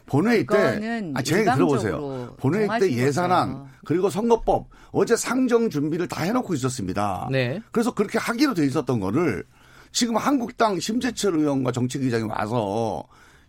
본회의 0.05 0.45
때, 0.45 1.11
아, 1.15 1.21
제 1.21 1.39
얘기 1.39 1.51
들어보세요. 1.51 2.35
본회의 2.37 2.67
때 2.79 2.91
예산안, 2.91 3.53
거죠. 3.53 3.67
그리고 3.85 4.09
선거법, 4.09 4.69
어제 4.91 5.15
상정 5.15 5.69
준비를 5.69 6.07
다 6.07 6.23
해놓고 6.23 6.53
있었습니다. 6.53 7.27
네. 7.31 7.61
그래서 7.71 7.93
그렇게 7.93 8.17
하기로 8.17 8.53
돼 8.53 8.65
있었던 8.65 8.99
거를 8.99 9.45
지금 9.91 10.17
한국당 10.17 10.79
심재철 10.79 11.35
의원과 11.35 11.71
정책위장이 11.71 12.23
와서 12.23 13.03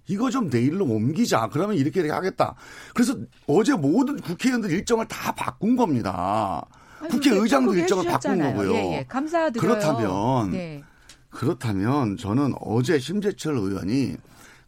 이거 0.06 0.30
좀 0.30 0.48
내일로 0.48 0.84
옮기자. 0.84 1.48
그러면 1.52 1.76
이렇게 1.76 2.00
이렇게 2.00 2.12
하겠다. 2.12 2.54
그래서 2.94 3.14
어제 3.46 3.74
모든 3.74 4.16
국회의원들 4.16 4.70
일정을 4.70 5.06
다 5.06 5.32
바꾼 5.32 5.76
겁니다. 5.76 6.64
국회의장도 7.10 7.74
일정을 7.74 8.04
바꾼 8.06 8.38
거고요. 8.38 8.74
예, 8.74 8.96
예. 8.98 9.04
감사드려요. 9.08 9.60
그렇다면 9.60 10.50
네. 10.50 10.82
그렇다면 11.30 12.16
저는 12.16 12.54
어제 12.60 12.98
심재철 12.98 13.54
의원이 13.56 14.16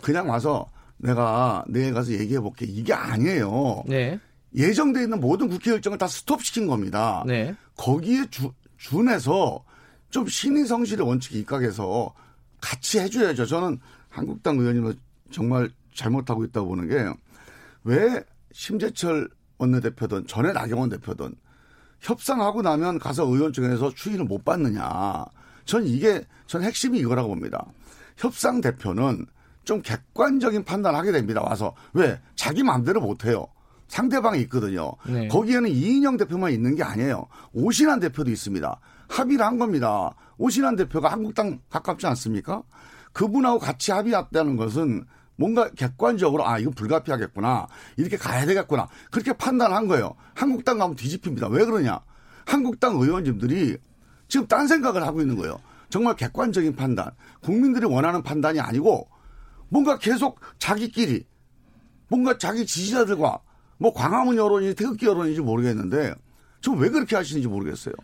그냥 0.03 0.29
와서 0.29 0.67
내가 0.99 1.65
내일 1.69 1.95
가서 1.95 2.13
얘기해 2.13 2.41
볼게 2.41 2.67
이게 2.67 2.93
아니에요. 2.93 3.85
네. 3.87 4.19
예정돼 4.55 5.03
있는 5.03 5.21
모든 5.21 5.49
국회 5.49 5.73
일정을 5.73 5.99
다 5.99 6.07
스톱시킨 6.07 6.67
겁니다. 6.67 7.23
네. 7.27 7.55
거기에 7.77 8.27
주, 8.31 8.53
준해서 8.77 9.65
좀 10.11 10.27
신의 10.27 10.67
성실의 10.67 11.07
원칙에 11.07 11.39
입각해서 11.39 12.13
같이 12.61 12.99
해줘야죠. 12.99 13.47
저는 13.47 13.79
한국당 14.09 14.59
의원님은 14.59 14.99
정말 15.31 15.71
잘못하고 15.95 16.45
있다고 16.45 16.69
보는 16.69 16.89
게 16.89 17.31
왜 17.85 18.23
심재철 18.53 19.29
원내대표든 19.59 20.27
전에 20.27 20.53
나경원 20.53 20.91
대표든 20.91 21.35
협상하고 22.01 22.63
나면 22.63 22.99
가서 22.99 23.25
의원총회에서 23.25 23.95
추인을 23.95 24.25
못 24.25 24.45
받느냐. 24.45 25.25
전 25.65 25.87
이게 25.87 26.25
전 26.47 26.63
핵심이 26.63 26.99
이거라고 26.99 27.29
봅니다. 27.29 27.65
협상 28.17 28.61
대표는 28.61 29.27
좀 29.65 29.83
객관적인 29.83 30.65
판단을 30.65 30.99
하게 30.99 31.13
됩니다. 31.13 31.43
와서 31.43 31.75
왜 31.93 32.21
자기 32.35 32.63
마음대로 32.63 33.01
못 33.01 33.25
해요. 33.25 33.47
상대방이 33.89 34.41
있거든요. 34.43 34.93
네. 35.07 35.29
거기에는 35.29 35.69
이인영 35.69 36.17
대표만 36.17 36.53
있는 36.53 36.75
게 36.75 36.83
아니에요. 36.83 37.27
오신환 37.53 38.01
대표도 38.01 38.31
있습니다. 38.31 38.81
합의를 39.09 39.45
한 39.45 39.59
겁니다. 39.59 40.15
오신환 40.39 40.77
대표가 40.77 41.11
한국당 41.11 41.59
가깝지 41.69 42.07
않습니까? 42.07 42.63
그분하고 43.13 43.59
같이 43.59 43.91
합의했다는 43.91 44.57
것은 44.57 45.05
뭔가 45.41 45.71
객관적으로 45.71 46.47
아 46.47 46.59
이거 46.59 46.71
불가피하겠구나 46.71 47.67
이렇게 47.97 48.19
가야 48.19 48.45
되겠구나 48.45 48.89
그렇게 49.11 49.33
판단한 49.33 49.89
거예요. 49.89 50.15
한국당 50.35 50.77
가면 50.77 50.97
뒤집힙니다. 50.97 51.49
왜 51.49 51.65
그러냐? 51.65 52.01
한국당 52.45 52.97
의원님들이 52.97 53.79
지금 54.29 54.47
딴 54.47 54.69
생각을 54.69 55.03
하고 55.03 55.23
있는 55.23 55.37
거예요. 55.37 55.59
정말 55.89 56.15
객관적인 56.15 56.77
판단, 56.77 57.13
국민들이 57.41 57.87
원하는 57.87 58.23
판단이 58.23 58.61
아니고 58.61 59.09
뭔가 59.71 59.97
계속 59.99 60.41
자기끼리 60.59 61.25
뭔가 62.09 62.37
자기 62.37 62.67
지지자들과 62.67 63.41
뭐 63.79 63.95
광화문 63.95 64.37
여론인지 64.37 64.75
태극기 64.75 65.07
여론인지 65.07 65.41
모르겠는데 65.41 66.15
지금 66.61 66.79
왜 66.81 66.91
그렇게 66.91 67.17
하시는지 67.17 67.49
모르겠어요. 67.49 67.95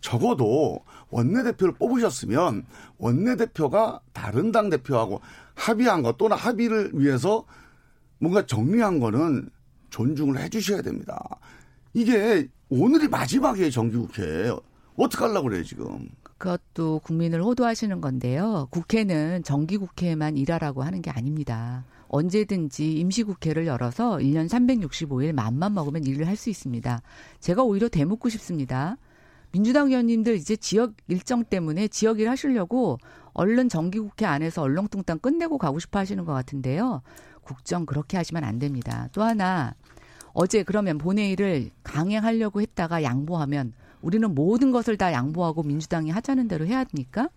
적어도 0.00 0.84
원내대표를 1.14 1.74
뽑으셨으면 1.74 2.66
원내대표가 2.98 4.00
다른 4.12 4.50
당 4.50 4.68
대표하고 4.68 5.20
합의한 5.54 6.02
것 6.02 6.18
또는 6.18 6.36
합의를 6.36 6.90
위해서 6.94 7.44
뭔가 8.18 8.44
정리한 8.44 8.98
거는 8.98 9.48
존중을 9.90 10.40
해 10.40 10.48
주셔야 10.48 10.82
됩니다. 10.82 11.22
이게 11.92 12.48
오늘이 12.68 13.06
마지막이에요, 13.06 13.70
정기국회. 13.70 14.52
어떡하려고 14.96 15.48
그래요, 15.48 15.62
지금. 15.62 16.08
그것도 16.36 17.00
국민을 17.04 17.42
호도하시는 17.44 18.00
건데요. 18.00 18.66
국회는 18.70 19.44
정기국회만 19.44 20.36
일하라고 20.36 20.82
하는 20.82 21.00
게 21.00 21.10
아닙니다. 21.10 21.84
언제든지 22.08 22.94
임시국회를 22.94 23.66
열어서 23.66 24.16
1년 24.18 24.48
365일 24.48 25.32
맘만 25.32 25.74
먹으면 25.74 26.04
일을 26.04 26.26
할 26.26 26.36
수 26.36 26.50
있습니다. 26.50 27.02
제가 27.38 27.62
오히려 27.62 27.88
대묻고 27.88 28.28
싶습니다. 28.30 28.96
민주당 29.54 29.86
의원님들 29.86 30.34
이제 30.34 30.56
지역 30.56 30.94
일정 31.06 31.44
때문에 31.44 31.86
지역 31.86 32.18
일 32.18 32.28
하시려고 32.28 32.98
얼른 33.34 33.68
정기국회 33.68 34.26
안에서 34.26 34.62
얼렁뚱땅 34.62 35.20
끝내고 35.20 35.58
가고 35.58 35.78
싶어 35.78 36.00
하시는 36.00 36.24
것 36.24 36.32
같은데요. 36.32 37.02
국정 37.42 37.86
그렇게 37.86 38.16
하시면 38.16 38.42
안 38.42 38.58
됩니다. 38.58 39.08
또 39.12 39.22
하나 39.22 39.76
어제 40.32 40.64
그러면 40.64 40.98
본회의를 40.98 41.70
강행하려고 41.84 42.62
했다가 42.62 43.04
양보하면 43.04 43.74
우리는 44.02 44.34
모든 44.34 44.72
것을 44.72 44.96
다 44.96 45.12
양보하고 45.12 45.62
민주당이 45.62 46.10
하자는 46.10 46.48
대로 46.48 46.66
해야 46.66 46.80
합니까? 46.80 47.28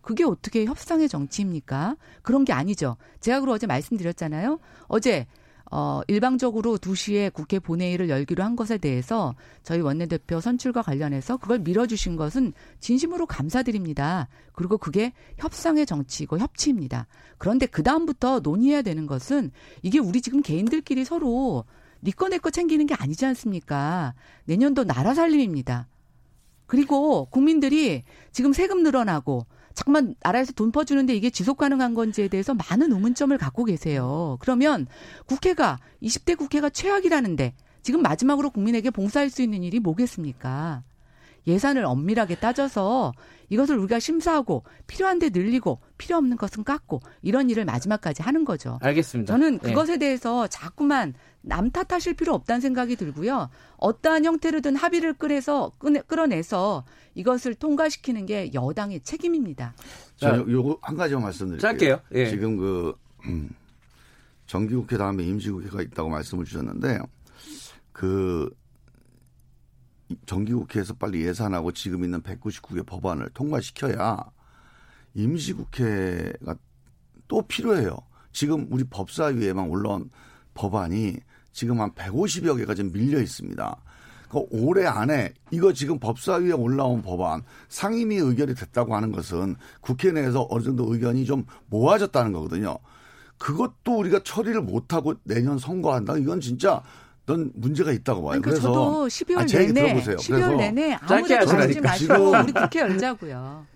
그게 0.00 0.22
어떻게 0.22 0.66
협상의 0.66 1.08
정치입니까? 1.08 1.96
그런 2.22 2.44
게 2.44 2.52
아니죠. 2.52 2.96
제가 3.18 3.40
그러 3.40 3.50
어제 3.50 3.66
말씀드렸잖아요. 3.66 4.60
어제 4.86 5.26
어, 5.70 6.02
일방적으로 6.08 6.76
2시에 6.78 7.32
국회 7.32 7.58
본회의를 7.58 8.08
열기로 8.08 8.44
한 8.44 8.54
것에 8.54 8.78
대해서 8.78 9.34
저희 9.62 9.80
원내대표 9.80 10.40
선출과 10.40 10.82
관련해서 10.82 11.38
그걸 11.38 11.58
밀어주신 11.60 12.16
것은 12.16 12.52
진심으로 12.80 13.26
감사드립니다. 13.26 14.28
그리고 14.52 14.78
그게 14.78 15.12
협상의 15.38 15.86
정치이고 15.86 16.38
협치입니다. 16.38 17.06
그런데 17.38 17.66
그다음부터 17.66 18.40
논의해야 18.40 18.82
되는 18.82 19.06
것은 19.06 19.50
이게 19.82 19.98
우리 19.98 20.20
지금 20.20 20.42
개인들끼리 20.42 21.04
서로 21.04 21.64
니꺼 22.02 22.28
네 22.28 22.36
내꺼 22.36 22.50
챙기는 22.50 22.86
게 22.86 22.94
아니지 22.94 23.24
않습니까? 23.26 24.14
내년도 24.44 24.84
나라 24.84 25.14
살림입니다. 25.14 25.88
그리고 26.66 27.26
국민들이 27.26 28.02
지금 28.32 28.52
세금 28.52 28.82
늘어나고 28.82 29.46
잠깐만 29.74 30.14
나라에서 30.22 30.52
돈 30.52 30.72
퍼주는데 30.72 31.14
이게 31.14 31.30
지속 31.30 31.58
가능한 31.58 31.94
건지에 31.94 32.28
대해서 32.28 32.54
많은 32.54 32.92
의문점을 32.92 33.36
갖고 33.38 33.64
계세요. 33.64 34.36
그러면 34.40 34.86
국회가 35.26 35.78
20대 36.02 36.38
국회가 36.38 36.70
최악이라는데 36.70 37.54
지금 37.82 38.00
마지막으로 38.00 38.50
국민에게 38.50 38.90
봉사할 38.90 39.30
수 39.30 39.42
있는 39.42 39.62
일이 39.62 39.80
뭐겠습니까? 39.80 40.82
예산을 41.46 41.84
엄밀하게 41.84 42.36
따져서 42.36 43.12
이것을 43.50 43.78
우리가 43.78 43.98
심사하고 43.98 44.64
필요한 44.86 45.18
데 45.18 45.28
늘리고 45.30 45.80
필요 45.98 46.16
없는 46.16 46.36
것은 46.36 46.64
깎고 46.64 47.00
이런 47.22 47.50
일을 47.50 47.64
마지막까지 47.64 48.22
하는 48.22 48.44
거죠. 48.44 48.78
알겠습니다. 48.82 49.32
저는 49.32 49.58
네. 49.58 49.68
그것에 49.68 49.92
네. 49.94 49.98
대해서 49.98 50.46
자꾸만 50.46 51.14
남 51.42 51.70
탓하실 51.70 52.14
필요 52.14 52.32
없다는 52.34 52.60
생각이 52.60 52.96
들고요. 52.96 53.50
어떠한 53.76 54.24
형태로든 54.24 54.76
합의를 54.76 55.12
끌어서 55.14 55.72
끌어내서 56.06 56.84
이것을 57.14 57.54
통과시키는 57.54 58.26
게 58.26 58.50
여당의 58.54 59.00
책임입니다. 59.00 59.74
자, 60.16 60.36
요거 60.36 60.78
한 60.80 60.96
가지만 60.96 61.24
말씀드릴게요. 61.24 61.60
짧게요. 61.60 62.00
예. 62.14 62.30
지금 62.30 62.56
그 62.56 62.94
음, 63.26 63.50
정기국회 64.46 64.96
다음에 64.96 65.22
임시국회가 65.22 65.82
있다고 65.82 66.08
말씀을 66.08 66.44
주셨는데 66.44 66.98
그 67.92 68.50
정기국회에서 70.26 70.94
빨리 70.94 71.24
예산하고 71.24 71.72
지금 71.72 72.04
있는 72.04 72.22
199개 72.22 72.84
법안을 72.86 73.30
통과시켜야 73.34 74.18
임시국회가 75.14 76.56
또 77.28 77.42
필요해요. 77.42 77.96
지금 78.32 78.66
우리 78.70 78.84
법사위에만 78.84 79.68
올라온 79.68 80.10
법안이 80.54 81.16
지금 81.52 81.80
한 81.80 81.92
150여 81.92 82.56
개가 82.58 82.74
지금 82.74 82.92
밀려 82.92 83.20
있습니다. 83.20 83.76
그 84.28 84.44
올해 84.50 84.86
안에 84.86 85.32
이거 85.52 85.72
지금 85.72 85.98
법사위에 86.00 86.52
올라온 86.52 87.02
법안 87.02 87.42
상임위 87.68 88.16
의결이 88.16 88.54
됐다고 88.54 88.96
하는 88.96 89.12
것은 89.12 89.54
국회 89.80 90.10
내에서 90.10 90.46
어느 90.50 90.64
정도 90.64 90.92
의견이 90.92 91.24
좀 91.24 91.44
모아졌다는 91.66 92.32
거거든요. 92.32 92.76
그것도 93.38 93.98
우리가 93.98 94.20
처리를 94.24 94.62
못하고 94.62 95.14
내년 95.22 95.58
선거한다. 95.58 96.16
이건 96.16 96.40
진짜 96.40 96.82
넌 97.26 97.50
문제가 97.54 97.92
있다고 97.92 98.20
봐요. 98.22 98.40
그러니까 98.40 98.50
그래서 98.50 98.68
저도 98.68 99.06
12월 99.06 99.38
아, 99.38 99.44
내내 99.44 99.72
들어보세요. 99.72 100.16
12월 100.16 100.56
내내 100.56 100.92
아무데도 101.00 101.50
하지 101.56 101.80
마시고 101.80 102.14
우리 102.30 102.52
국회 102.52 102.80
열자고요. 102.80 103.66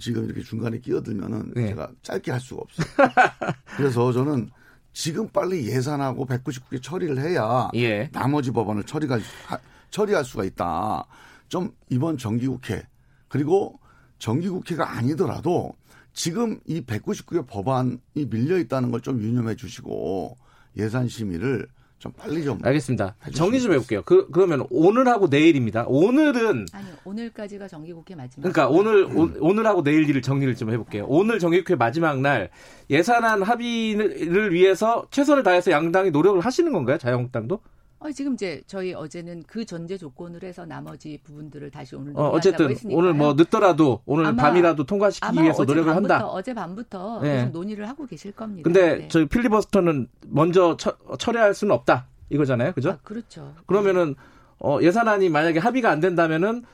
지금 0.00 0.24
이렇게 0.26 0.42
중간에 0.42 0.78
끼어들면은 0.78 1.52
네. 1.54 1.68
제가 1.68 1.90
짧게 2.02 2.30
할 2.30 2.40
수가 2.40 2.62
없어요. 2.62 2.86
그래서 3.76 4.12
저는 4.12 4.50
지금 4.92 5.28
빨리 5.28 5.66
예산하고 5.66 6.26
199개 6.26 6.82
처리를 6.82 7.18
해야 7.20 7.70
예. 7.74 8.08
나머지 8.12 8.50
법안을 8.50 8.84
처리가 8.84 9.18
처리할 9.90 10.24
수가 10.24 10.44
있다. 10.44 11.06
좀 11.48 11.70
이번 11.88 12.18
정기국회 12.18 12.86
그리고 13.28 13.78
정기국회가 14.18 14.96
아니더라도 14.96 15.72
지금 16.12 16.58
이 16.66 16.80
199개 16.82 17.46
법안이 17.46 17.98
밀려 18.28 18.58
있다는 18.58 18.90
걸 18.90 19.00
좀 19.00 19.20
유념해 19.22 19.54
주시고 19.54 20.36
예산 20.76 21.08
심의를 21.08 21.66
좀 21.98 22.12
빨리 22.12 22.44
좀 22.44 22.58
알겠습니다. 22.62 23.16
정리 23.34 23.60
좀 23.60 23.72
해볼게요. 23.72 24.02
그 24.04 24.28
그러면 24.30 24.64
오늘하고 24.70 25.26
내일입니다. 25.28 25.84
오늘은 25.88 26.66
아니 26.72 26.86
오늘까지가 27.04 27.66
정기국회 27.66 28.14
마지막. 28.14 28.42
그러니까 28.42 28.68
오늘 28.68 29.04
음. 29.04 29.36
오, 29.40 29.52
늘하고 29.52 29.82
내일 29.82 30.08
일을 30.08 30.22
정리를 30.22 30.54
좀 30.54 30.70
해볼게요. 30.70 31.06
오늘 31.08 31.38
정기국회 31.40 31.74
마지막 31.74 32.20
날 32.20 32.50
예산안 32.88 33.42
합의를 33.42 34.52
위해서 34.52 35.06
최선을 35.10 35.42
다해서 35.42 35.72
양당이 35.72 36.10
노력을 36.12 36.40
하시는 36.40 36.72
건가요? 36.72 36.98
자유한국당도? 36.98 37.60
어, 38.00 38.12
지금 38.12 38.34
이제 38.34 38.62
저희 38.66 38.94
어제는 38.94 39.42
그 39.46 39.64
전제 39.64 39.96
조건으로 39.96 40.46
해서 40.46 40.64
나머지 40.64 41.18
부분들을 41.24 41.70
다시 41.70 41.96
오늘 41.96 42.12
어, 42.14 42.28
어쨌든 42.28 42.74
오늘 42.90 43.12
뭐 43.12 43.34
늦더라도 43.34 44.02
오늘 44.06 44.36
밤이라도 44.36 44.84
통과시키기 44.84 45.42
위해서 45.42 45.64
노력을 45.64 45.92
밤부터, 45.92 46.14
한다. 46.14 46.26
어제 46.28 46.54
밤부터 46.54 47.20
네. 47.22 47.36
계속 47.36 47.50
논의를 47.50 47.88
하고 47.88 48.06
계실 48.06 48.30
겁니다. 48.32 48.62
근데 48.64 48.98
네. 48.98 49.08
저희 49.08 49.26
필리버스터는 49.26 50.08
먼저 50.28 50.76
처, 50.76 50.96
처리할 51.18 51.54
수는 51.54 51.74
없다 51.74 52.06
이거잖아요, 52.30 52.72
그죠? 52.72 52.90
아, 52.90 52.98
그렇죠. 53.02 53.54
그러면은 53.66 54.14
어, 54.60 54.78
예산안이 54.80 55.28
만약에 55.28 55.58
합의가 55.58 55.90
안 55.90 55.98
된다면은 55.98 56.64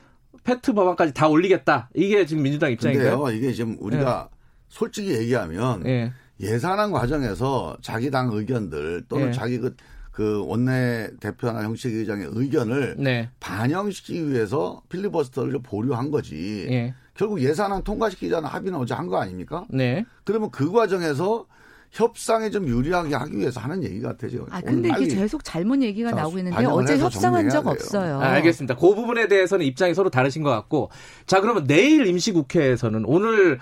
패트 0.43 0.73
법안까지 0.73 1.13
다 1.13 1.27
올리겠다. 1.27 1.89
이게 1.95 2.27
지금 2.27 2.43
민주당 2.43 2.71
입장인가요? 2.71 3.19
근데요, 3.19 3.37
이게 3.37 3.51
지금 3.51 3.77
우리가 3.79 4.29
네. 4.29 4.37
솔직히 4.69 5.15
얘기하면 5.15 5.81
네. 5.81 6.11
예산안 6.39 6.91
과정에서 6.91 7.77
자기 7.81 8.11
당 8.11 8.29
의견들 8.31 9.05
또는 9.07 9.27
네. 9.27 9.31
자기 9.31 9.57
그 9.57 9.75
그 10.15 10.41
원내 10.47 11.09
대표나 11.19 11.63
형식 11.63 11.93
의장의 11.93 12.29
의견을 12.31 12.95
네. 12.97 13.29
반영시키기 13.41 14.31
위해서 14.31 14.81
필리버스터를 14.87 15.59
보류한 15.61 16.09
거지. 16.09 16.65
네. 16.69 16.93
결국 17.15 17.41
예산안 17.41 17.83
통과시키자는 17.83 18.47
합의는 18.47 18.79
어제 18.79 18.93
한 18.93 19.09
거 19.09 19.17
아닙니까? 19.17 19.65
네. 19.69 20.05
그러면 20.23 20.51
그 20.51 20.71
과정에서 20.71 21.45
협상에 21.91 22.49
좀 22.49 22.65
유리하게 22.65 23.13
하기 23.13 23.37
위해서 23.37 23.59
하는 23.59 23.83
얘기 23.83 23.99
같아요. 24.01 24.45
아, 24.51 24.61
근데 24.61 24.89
이게 25.01 25.15
계속 25.15 25.43
잘못 25.43 25.81
얘기가 25.81 26.11
나오고 26.11 26.37
있는데 26.39 26.65
어제 26.65 26.97
협상한 26.97 27.49
적 27.49 27.63
돼요. 27.63 27.71
없어요. 27.71 28.19
아, 28.21 28.27
알겠습니다. 28.35 28.75
그 28.77 28.95
부분에 28.95 29.27
대해서는 29.27 29.65
입장이 29.65 29.93
서로 29.93 30.09
다르신 30.09 30.43
것 30.43 30.49
같고. 30.49 30.91
자, 31.25 31.41
그러면 31.41 31.67
내일 31.67 32.07
임시국회에서는 32.07 33.03
오늘 33.05 33.59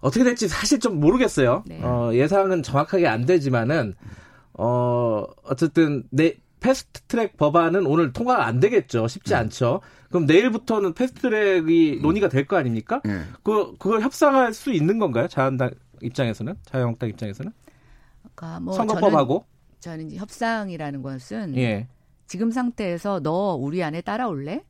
어떻게 0.00 0.22
될지 0.22 0.48
사실 0.48 0.80
좀 0.80 1.00
모르겠어요. 1.00 1.64
네. 1.66 1.80
어, 1.82 2.10
예상은 2.12 2.62
정확하게 2.62 3.06
안 3.06 3.24
되지만은 3.24 3.94
어, 4.54 5.24
어쨌든 5.44 6.04
내 6.10 6.34
패스트 6.60 7.02
트랙 7.02 7.36
법안은 7.36 7.86
오늘 7.86 8.12
통과가 8.12 8.46
안 8.46 8.58
되겠죠. 8.60 9.06
쉽지 9.08 9.30
네. 9.30 9.36
않죠. 9.36 9.80
그럼 10.08 10.24
내일부터는 10.26 10.94
패스트 10.94 11.20
트랙이 11.22 11.98
논의가 12.00 12.28
될 12.28 12.46
거 12.46 12.56
아닙니까? 12.56 13.00
네. 13.04 13.20
그, 13.42 13.76
그걸 13.78 14.00
협상할 14.00 14.54
수 14.54 14.72
있는 14.72 14.98
건가요? 14.98 15.28
자한당 15.28 15.70
입장에서는? 16.02 16.54
자유한국당 16.64 17.08
입장에서는? 17.10 17.52
그러니까 18.34 18.60
뭐 18.60 18.74
선거법하고? 18.74 19.44
저는, 19.80 19.98
저는 19.98 20.06
이제 20.06 20.16
협상이라는 20.16 21.02
것은 21.02 21.56
예. 21.56 21.88
지금 22.26 22.50
상태에서 22.50 23.20
너 23.20 23.54
우리 23.54 23.82
안에 23.82 24.00
따라올래? 24.00 24.64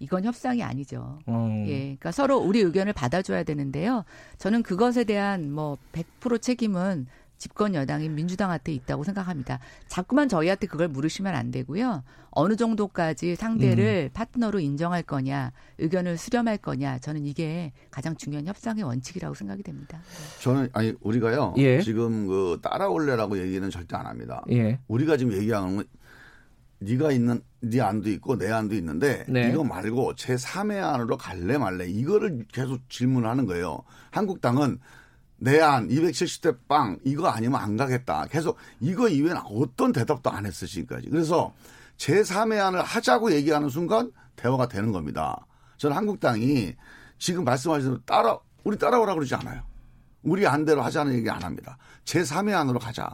이건 0.00 0.24
협상이 0.24 0.62
아니죠. 0.62 1.18
음. 1.28 1.64
예. 1.66 1.78
그러니까 1.80 2.12
서로 2.12 2.36
우리 2.38 2.60
의견을 2.60 2.92
받아줘야 2.92 3.42
되는데요. 3.42 4.04
저는 4.36 4.62
그것에 4.62 5.04
대한 5.04 5.50
뭐 5.50 5.78
100% 5.92 6.42
책임은 6.42 7.06
집권 7.38 7.74
여당인 7.74 8.14
민주당한테 8.14 8.72
있다고 8.72 9.04
생각합니다. 9.04 9.60
자꾸만 9.86 10.28
저희한테 10.28 10.66
그걸 10.66 10.88
물으시면 10.88 11.34
안 11.34 11.50
되고요. 11.50 12.02
어느 12.30 12.56
정도까지 12.56 13.36
상대를 13.36 14.10
음. 14.10 14.14
파트너로 14.14 14.60
인정할 14.60 15.02
거냐, 15.02 15.52
의견을 15.78 16.18
수렴할 16.18 16.58
거냐, 16.58 16.98
저는 16.98 17.24
이게 17.24 17.72
가장 17.90 18.16
중요한 18.16 18.46
협상의 18.46 18.84
원칙이라고 18.84 19.34
생각이 19.34 19.62
됩니다. 19.62 20.00
저는 20.40 20.68
아니 20.72 20.94
우리가요. 21.00 21.54
예. 21.56 21.80
지금 21.80 22.26
그 22.26 22.58
따라올래라고 22.62 23.38
얘기는 23.38 23.68
절대 23.70 23.96
안 23.96 24.06
합니다. 24.06 24.42
예. 24.50 24.78
우리가 24.88 25.16
지금 25.16 25.32
얘기하는 25.32 25.76
건 25.76 25.84
네가 26.80 27.10
있는 27.10 27.40
네 27.60 27.80
안도 27.80 28.08
있고 28.10 28.38
내 28.38 28.50
안도 28.52 28.74
있는데 28.76 29.24
네. 29.28 29.50
이거 29.50 29.64
말고 29.64 30.14
제 30.14 30.36
3의 30.36 30.80
안으로 30.80 31.16
갈래 31.16 31.58
말래 31.58 31.88
이거를 31.88 32.44
계속 32.52 32.88
질문하는 32.88 33.46
거예요. 33.46 33.82
한국당은 34.10 34.78
내안 35.38 35.88
270대 35.88 36.58
빵 36.68 36.98
이거 37.04 37.28
아니면 37.28 37.60
안 37.60 37.76
가겠다. 37.76 38.26
계속 38.26 38.56
이거 38.80 39.08
이외에는 39.08 39.42
어떤 39.44 39.92
대답도 39.92 40.30
안 40.30 40.46
했어 40.46 40.66
지금까지. 40.66 41.08
그래서 41.10 41.54
제3의 41.96 42.58
안을 42.64 42.82
하자고 42.82 43.32
얘기하는 43.32 43.68
순간 43.68 44.12
대화가 44.36 44.68
되는 44.68 44.92
겁니다. 44.92 45.46
저는 45.78 45.96
한국당이 45.96 46.74
지금 47.18 47.44
말씀하신 47.44 47.88
대로 47.88 48.00
따라 48.04 48.38
우리 48.64 48.76
따라오라 48.78 49.14
그러지 49.14 49.34
않아요. 49.36 49.62
우리 50.22 50.46
안대로 50.46 50.82
하자는 50.82 51.14
얘기 51.14 51.30
안 51.30 51.42
합니다. 51.42 51.78
제3의 52.04 52.54
안으로 52.54 52.78
가자. 52.78 53.08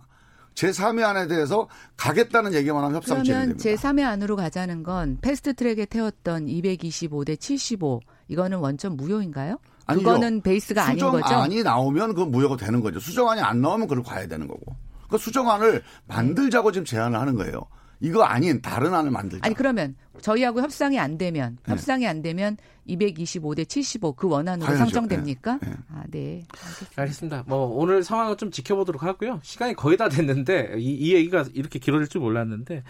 제3의 0.55 1.03
안에 1.03 1.27
대해서 1.27 1.69
가겠다는 1.97 2.55
얘기만 2.55 2.83
하면 2.85 2.97
협상 2.97 3.23
진행됩니다. 3.23 3.63
그러면 3.63 3.79
제3의 3.79 4.05
안으로 4.07 4.37
가자는 4.37 4.83
건 4.83 5.19
패스트트랙에 5.21 5.87
태웠던 5.87 6.47
225대 6.47 7.39
75 7.39 8.01
이거는 8.29 8.59
원점 8.59 8.97
무효인가요? 8.97 9.59
아니죠. 9.87 10.05
그거는 10.05 10.41
베이스가 10.41 10.85
아닌 10.85 11.05
거죠. 11.05 11.25
수정안이 11.25 11.63
나오면 11.63 12.15
그 12.15 12.21
무효가 12.23 12.57
되는 12.57 12.81
거죠. 12.81 13.01
수정안이 13.01 13.41
안 13.41 13.61
나오면 13.61 13.89
그걸 13.89 14.03
가야 14.03 14.27
되는 14.27 14.47
거고. 14.47 14.75
그 15.09 15.19
수정안을 15.19 15.83
만들자고 16.09 16.73
지금 16.73 16.85
제안을 16.85 17.19
하는 17.19 17.35
거예요. 17.37 17.67
이거 18.01 18.23
아닌 18.23 18.61
다른 18.61 18.93
안을 18.93 19.11
만들자. 19.11 19.47
아니 19.47 19.55
그러면 19.55 19.95
저희하고 20.21 20.61
협상이 20.61 20.99
안 20.99 21.17
되면 21.17 21.57
네. 21.65 21.73
협상이 21.73 22.07
안 22.07 22.23
되면 22.23 22.57
225대 22.89 23.67
75 23.69 24.13
그 24.13 24.29
원안으로 24.29 24.67
가야죠. 24.67 24.79
상정됩니까? 24.85 25.59
네. 25.63 25.69
네. 25.71 25.77
아, 25.89 26.03
네. 26.11 26.45
알겠습니다. 26.53 27.03
알겠습니다. 27.03 27.45
뭐 27.47 27.67
오늘 27.67 28.03
상황을 28.03 28.37
좀 28.37 28.51
지켜보도록 28.51 29.03
하고요. 29.03 29.41
시간이 29.43 29.75
거의 29.75 29.97
다 29.97 30.09
됐는데 30.09 30.75
이, 30.79 30.93
이 30.93 31.15
얘기가 31.15 31.45
이렇게 31.55 31.79
길어질 31.79 32.09
줄 32.09 32.21
몰랐는데 32.21 32.83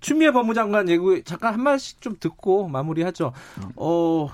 추미애 0.00 0.30
법무장관 0.32 0.88
얘기 0.88 1.22
잠깐 1.24 1.54
한 1.54 1.62
말씩 1.62 2.00
좀 2.00 2.16
듣고 2.18 2.68
마무리하죠. 2.68 3.32
어 3.76 4.28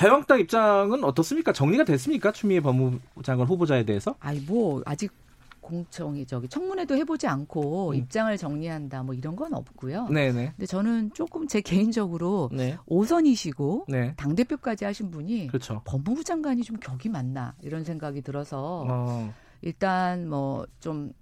자유한국당 0.00 0.40
입장은 0.40 1.04
어떻습니까? 1.04 1.52
정리가 1.52 1.84
됐습니까? 1.84 2.32
추미애 2.32 2.60
법무장관 2.60 3.46
후보자에 3.46 3.84
대해서? 3.84 4.14
아니 4.18 4.40
뭐 4.40 4.80
아직 4.86 5.12
공청이 5.60 6.24
저기 6.24 6.48
청문회도 6.48 6.96
해보지 6.96 7.26
않고 7.26 7.90
음. 7.90 7.94
입장을 7.94 8.34
정리한다 8.38 9.02
뭐 9.02 9.14
이런 9.14 9.36
건 9.36 9.52
없고요. 9.52 10.08
네네. 10.08 10.52
근데 10.56 10.64
저는 10.66 11.10
조금 11.12 11.46
제 11.46 11.60
개인적으로 11.60 12.48
네. 12.50 12.78
오선이시고 12.86 13.84
네. 13.88 14.14
당 14.16 14.34
대표까지 14.34 14.86
하신 14.86 15.10
분이 15.10 15.48
그렇죠. 15.48 15.82
법무부 15.84 16.24
장관이 16.24 16.62
좀 16.62 16.78
격이 16.78 17.10
많나 17.10 17.54
이런 17.60 17.84
생각이 17.84 18.22
들어서 18.22 18.86
어. 18.88 19.34
일단 19.60 20.26
뭐 20.30 20.64
좀 20.80 21.12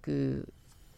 그 0.00 0.42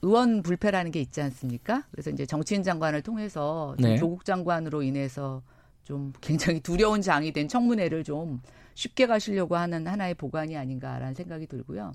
의원 0.03 0.43
불패라는 0.43 0.93
게 0.93 1.01
있지 1.01 1.21
않습니까? 1.21 1.83
그래서 1.91 2.09
이제 2.11 2.25
정치인 2.25 2.63
장관을 2.63 3.03
통해서 3.03 3.75
네. 3.79 3.97
조국 3.99 4.25
장관으로 4.25 4.83
인해서 4.83 5.43
좀 5.91 6.13
굉장히 6.21 6.61
두려운 6.61 7.03
장이 7.03 7.33
된 7.33 7.49
청문회를 7.49 8.05
좀 8.05 8.41
쉽게 8.75 9.09
가시려고 9.09 9.57
하는 9.57 9.89
하나의 9.89 10.15
보관이 10.15 10.57
아닌가라는 10.57 11.15
생각이 11.15 11.49
들고요. 11.49 11.91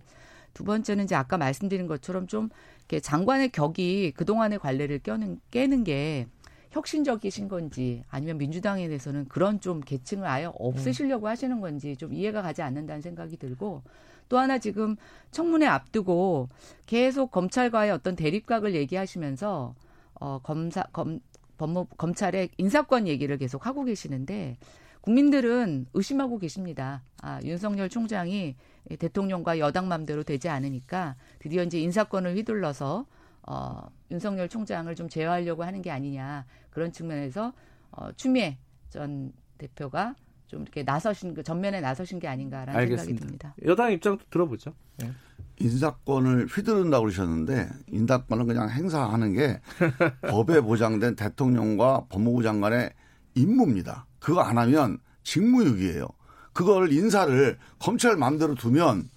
두 0.53 0.65
번째는 0.65 1.05
이제 1.05 1.15
아까 1.15 1.37
말씀드린 1.37 1.87
것처럼 1.87 2.27
좀 2.27 2.49
이렇게 2.79 2.99
장관의 2.99 3.49
격이 3.49 4.11
그동안의 4.17 4.59
관례를 4.59 4.99
껴는, 4.99 5.39
깨는 5.49 5.85
게 5.85 6.27
혁신적이신 6.71 7.47
건지 7.47 8.03
아니면 8.09 8.37
민주당에 8.37 8.85
대해서는 8.89 9.29
그런 9.29 9.61
좀 9.61 9.79
계층을 9.79 10.27
아예 10.27 10.49
없애시려고 10.53 11.29
하시는 11.29 11.61
건지 11.61 11.95
좀 11.95 12.13
이해가 12.13 12.41
가지 12.41 12.61
않는다는 12.61 13.01
생각이 13.01 13.37
들고 13.37 13.81
또 14.27 14.37
하나 14.37 14.57
지금 14.57 14.97
청문회 15.31 15.67
앞두고 15.67 16.49
계속 16.85 17.31
검찰과의 17.31 17.91
어떤 17.91 18.17
대립각을 18.17 18.75
얘기하시면서 18.75 19.73
어 20.15 20.39
검사 20.43 20.83
검 20.91 21.21
법무 21.57 21.85
검찰의 21.97 22.49
인사권 22.57 23.07
얘기를 23.07 23.37
계속 23.37 23.65
하고 23.65 23.83
계시는데 23.83 24.57
국민들은 25.01 25.85
의심하고 25.93 26.39
계십니다. 26.39 27.03
아, 27.21 27.39
윤석열 27.43 27.89
총장이 27.89 28.55
대통령과 28.97 29.59
여당 29.59 29.87
맘대로 29.87 30.23
되지 30.23 30.49
않으니까 30.49 31.15
드디어 31.39 31.63
이제 31.63 31.79
인사권을 31.79 32.35
휘둘러서 32.35 33.05
어, 33.43 33.87
윤석열 34.09 34.49
총장을 34.49 34.93
좀 34.95 35.07
제어하려고 35.07 35.63
하는 35.63 35.81
게 35.81 35.91
아니냐 35.91 36.45
그런 36.71 36.91
측면에서 36.91 37.53
어, 37.91 38.11
추미애 38.13 38.57
전 38.89 39.31
대표가 39.57 40.15
좀 40.47 40.61
이렇게 40.61 40.83
나서신 40.83 41.33
그 41.33 41.43
전면에 41.43 41.81
나서신 41.81 42.19
게 42.19 42.27
아닌가라는 42.27 42.79
알겠습니다. 42.79 43.03
생각이 43.03 43.19
듭니다. 43.25 43.55
여당 43.65 43.91
입장도 43.91 44.25
들어보죠. 44.29 44.73
네. 44.97 45.11
인사권을 45.59 46.47
휘두른다고 46.47 47.03
그러셨는데 47.05 47.69
인사권은 47.87 48.47
그냥 48.47 48.69
행사하는 48.69 49.33
게 49.33 49.61
법에 50.29 50.61
보장된 50.61 51.15
대통령과 51.15 52.05
법무부 52.09 52.43
장관의 52.43 52.91
임무입니다. 53.35 54.05
그거 54.19 54.41
안 54.41 54.57
하면 54.57 54.99
직무유기예요. 55.23 56.07
그걸 56.53 56.91
인사를 56.91 57.57
검찰 57.79 58.15
마음대로 58.15 58.55
두면 58.55 59.09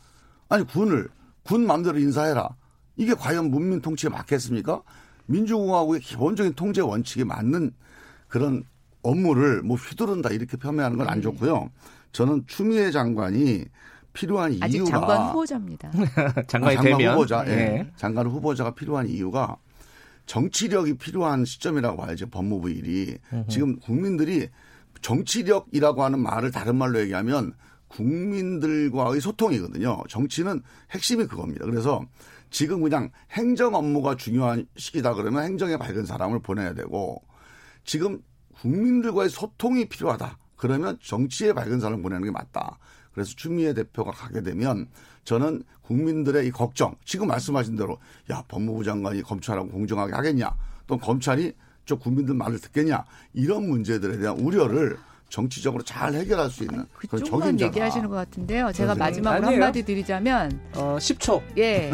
아니 0.48 0.64
군을 0.66 1.08
군 1.42 1.66
마음대로 1.66 1.98
인사해라. 1.98 2.48
이게 2.96 3.14
과연 3.14 3.50
문민 3.50 3.80
통치에 3.80 4.10
맞겠습니까? 4.10 4.82
민주공화국의 5.26 6.00
기본적인 6.00 6.54
통제 6.54 6.80
원칙에 6.80 7.24
맞는 7.24 7.72
그런 8.28 8.64
업무를 9.02 9.62
뭐 9.62 9.76
휘두른다 9.76 10.30
이렇게 10.30 10.56
표명하는 10.56 10.98
건 10.98 11.08
안 11.08 11.22
좋고요. 11.22 11.70
저는 12.12 12.44
추미애 12.46 12.90
장관이 12.90 13.64
필요한 14.12 14.52
이유가 14.52 14.66
아직 14.66 14.84
장관 14.87 15.28
후보자입니다. 15.28 15.90
장관이 16.48 16.76
아, 16.76 16.80
장관 16.82 16.98
되면 16.98 17.14
후보자, 17.14 17.44
예. 17.46 17.54
네. 17.54 17.90
장관 17.96 18.26
후보자가 18.26 18.74
필요한 18.74 19.08
이유가 19.08 19.56
정치력이 20.26 20.94
필요한 20.98 21.44
시점이라고 21.44 21.96
봐야죠. 21.96 22.28
법무부 22.28 22.70
일이 22.70 23.16
지금 23.48 23.78
국민들이 23.78 24.48
정치력이라고 25.00 26.02
하는 26.02 26.18
말을 26.20 26.50
다른 26.50 26.76
말로 26.76 26.98
얘기하면 27.00 27.52
국민들과의 27.88 29.20
소통이거든요. 29.20 30.02
정치는 30.08 30.61
핵심이 30.90 31.24
그겁니다. 31.26 31.64
그래서 31.64 32.02
지금 32.50 32.82
그냥 32.82 33.11
행정 33.32 33.74
업무가 33.74 34.16
중요한 34.16 34.66
시기다 34.76 35.14
그러면 35.14 35.44
행정에 35.44 35.76
밝은 35.76 36.04
사람을 36.04 36.40
보내야 36.40 36.74
되고 36.74 37.22
지금 37.84 38.20
국민들과의 38.60 39.28
소통이 39.28 39.88
필요하다. 39.88 40.38
그러면 40.56 40.98
정치에 41.02 41.52
밝은 41.52 41.80
사람을 41.80 42.02
보내는 42.02 42.24
게 42.24 42.30
맞다. 42.30 42.78
그래서 43.12 43.32
추미애 43.36 43.74
대표가 43.74 44.10
가게 44.10 44.42
되면 44.42 44.88
저는 45.24 45.62
국민들의 45.82 46.46
이 46.46 46.50
걱정, 46.50 46.94
지금 47.04 47.28
말씀하신 47.28 47.76
대로 47.76 47.98
야 48.30 48.42
법무부 48.48 48.84
장관이 48.84 49.22
검찰하고 49.22 49.68
공정하게 49.70 50.12
하겠냐, 50.14 50.54
또 50.86 50.98
검찰이 50.98 51.52
저 51.84 51.96
국민들 51.96 52.34
말을 52.34 52.58
듣겠냐 52.60 53.04
이런 53.32 53.68
문제들에 53.68 54.18
대한 54.18 54.38
우려를 54.38 54.98
정치적으로 55.28 55.82
잘 55.82 56.14
해결할 56.14 56.48
수 56.50 56.64
있는 56.64 56.84
그런 57.10 57.22
적임자 57.24 57.66
얘기하시는 57.66 58.08
것 58.08 58.16
같은데요. 58.16 58.72
제가 58.72 58.94
마지막으로 58.94 59.46
아니에요. 59.46 59.62
한마디 59.62 59.84
드리자면 59.84 60.58
어, 60.74 60.96
10초. 60.98 61.42
예. 61.58 61.92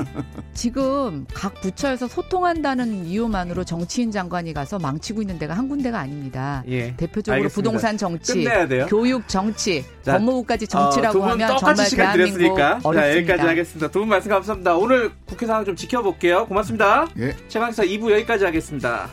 지금 0.53 1.27
각 1.35 1.55
부처에서 1.61 2.07
소통한다는 2.07 3.05
이유만으로 3.07 3.65
정치인 3.65 4.11
장관이 4.11 4.53
가서 4.53 4.79
망치고 4.79 5.23
있는 5.23 5.39
데가 5.39 5.55
한 5.55 5.69
군데가 5.69 5.99
아닙니다. 5.99 6.63
예. 6.69 6.95
대표적으로 6.97 7.35
알겠습니다. 7.43 7.55
부동산 7.55 7.97
정치, 7.99 8.47
교육 8.89 9.27
정치, 9.29 9.85
자, 10.03 10.13
법무부까지 10.19 10.69
정치라고 10.69 11.21
어, 11.23 11.29
하면 11.31 11.57
정말 11.59 11.89
대한민국 11.91 12.59
어렵습니다. 12.59 12.81
자, 12.93 13.17
여기까지 13.17 13.43
하겠습니다. 13.43 13.91
두 13.91 13.99
분 14.01 14.09
말씀 14.09 14.31
감사합니다. 14.31 14.77
오늘 14.77 15.11
국회 15.27 15.47
상황 15.47 15.65
좀 15.65 15.75
지켜볼게요. 15.75 16.47
고맙습니다. 16.47 17.09
예. 17.19 17.35
최강사 17.49 17.83
2부 17.83 18.13
여기까지 18.13 18.45
하겠습니다. 18.45 19.09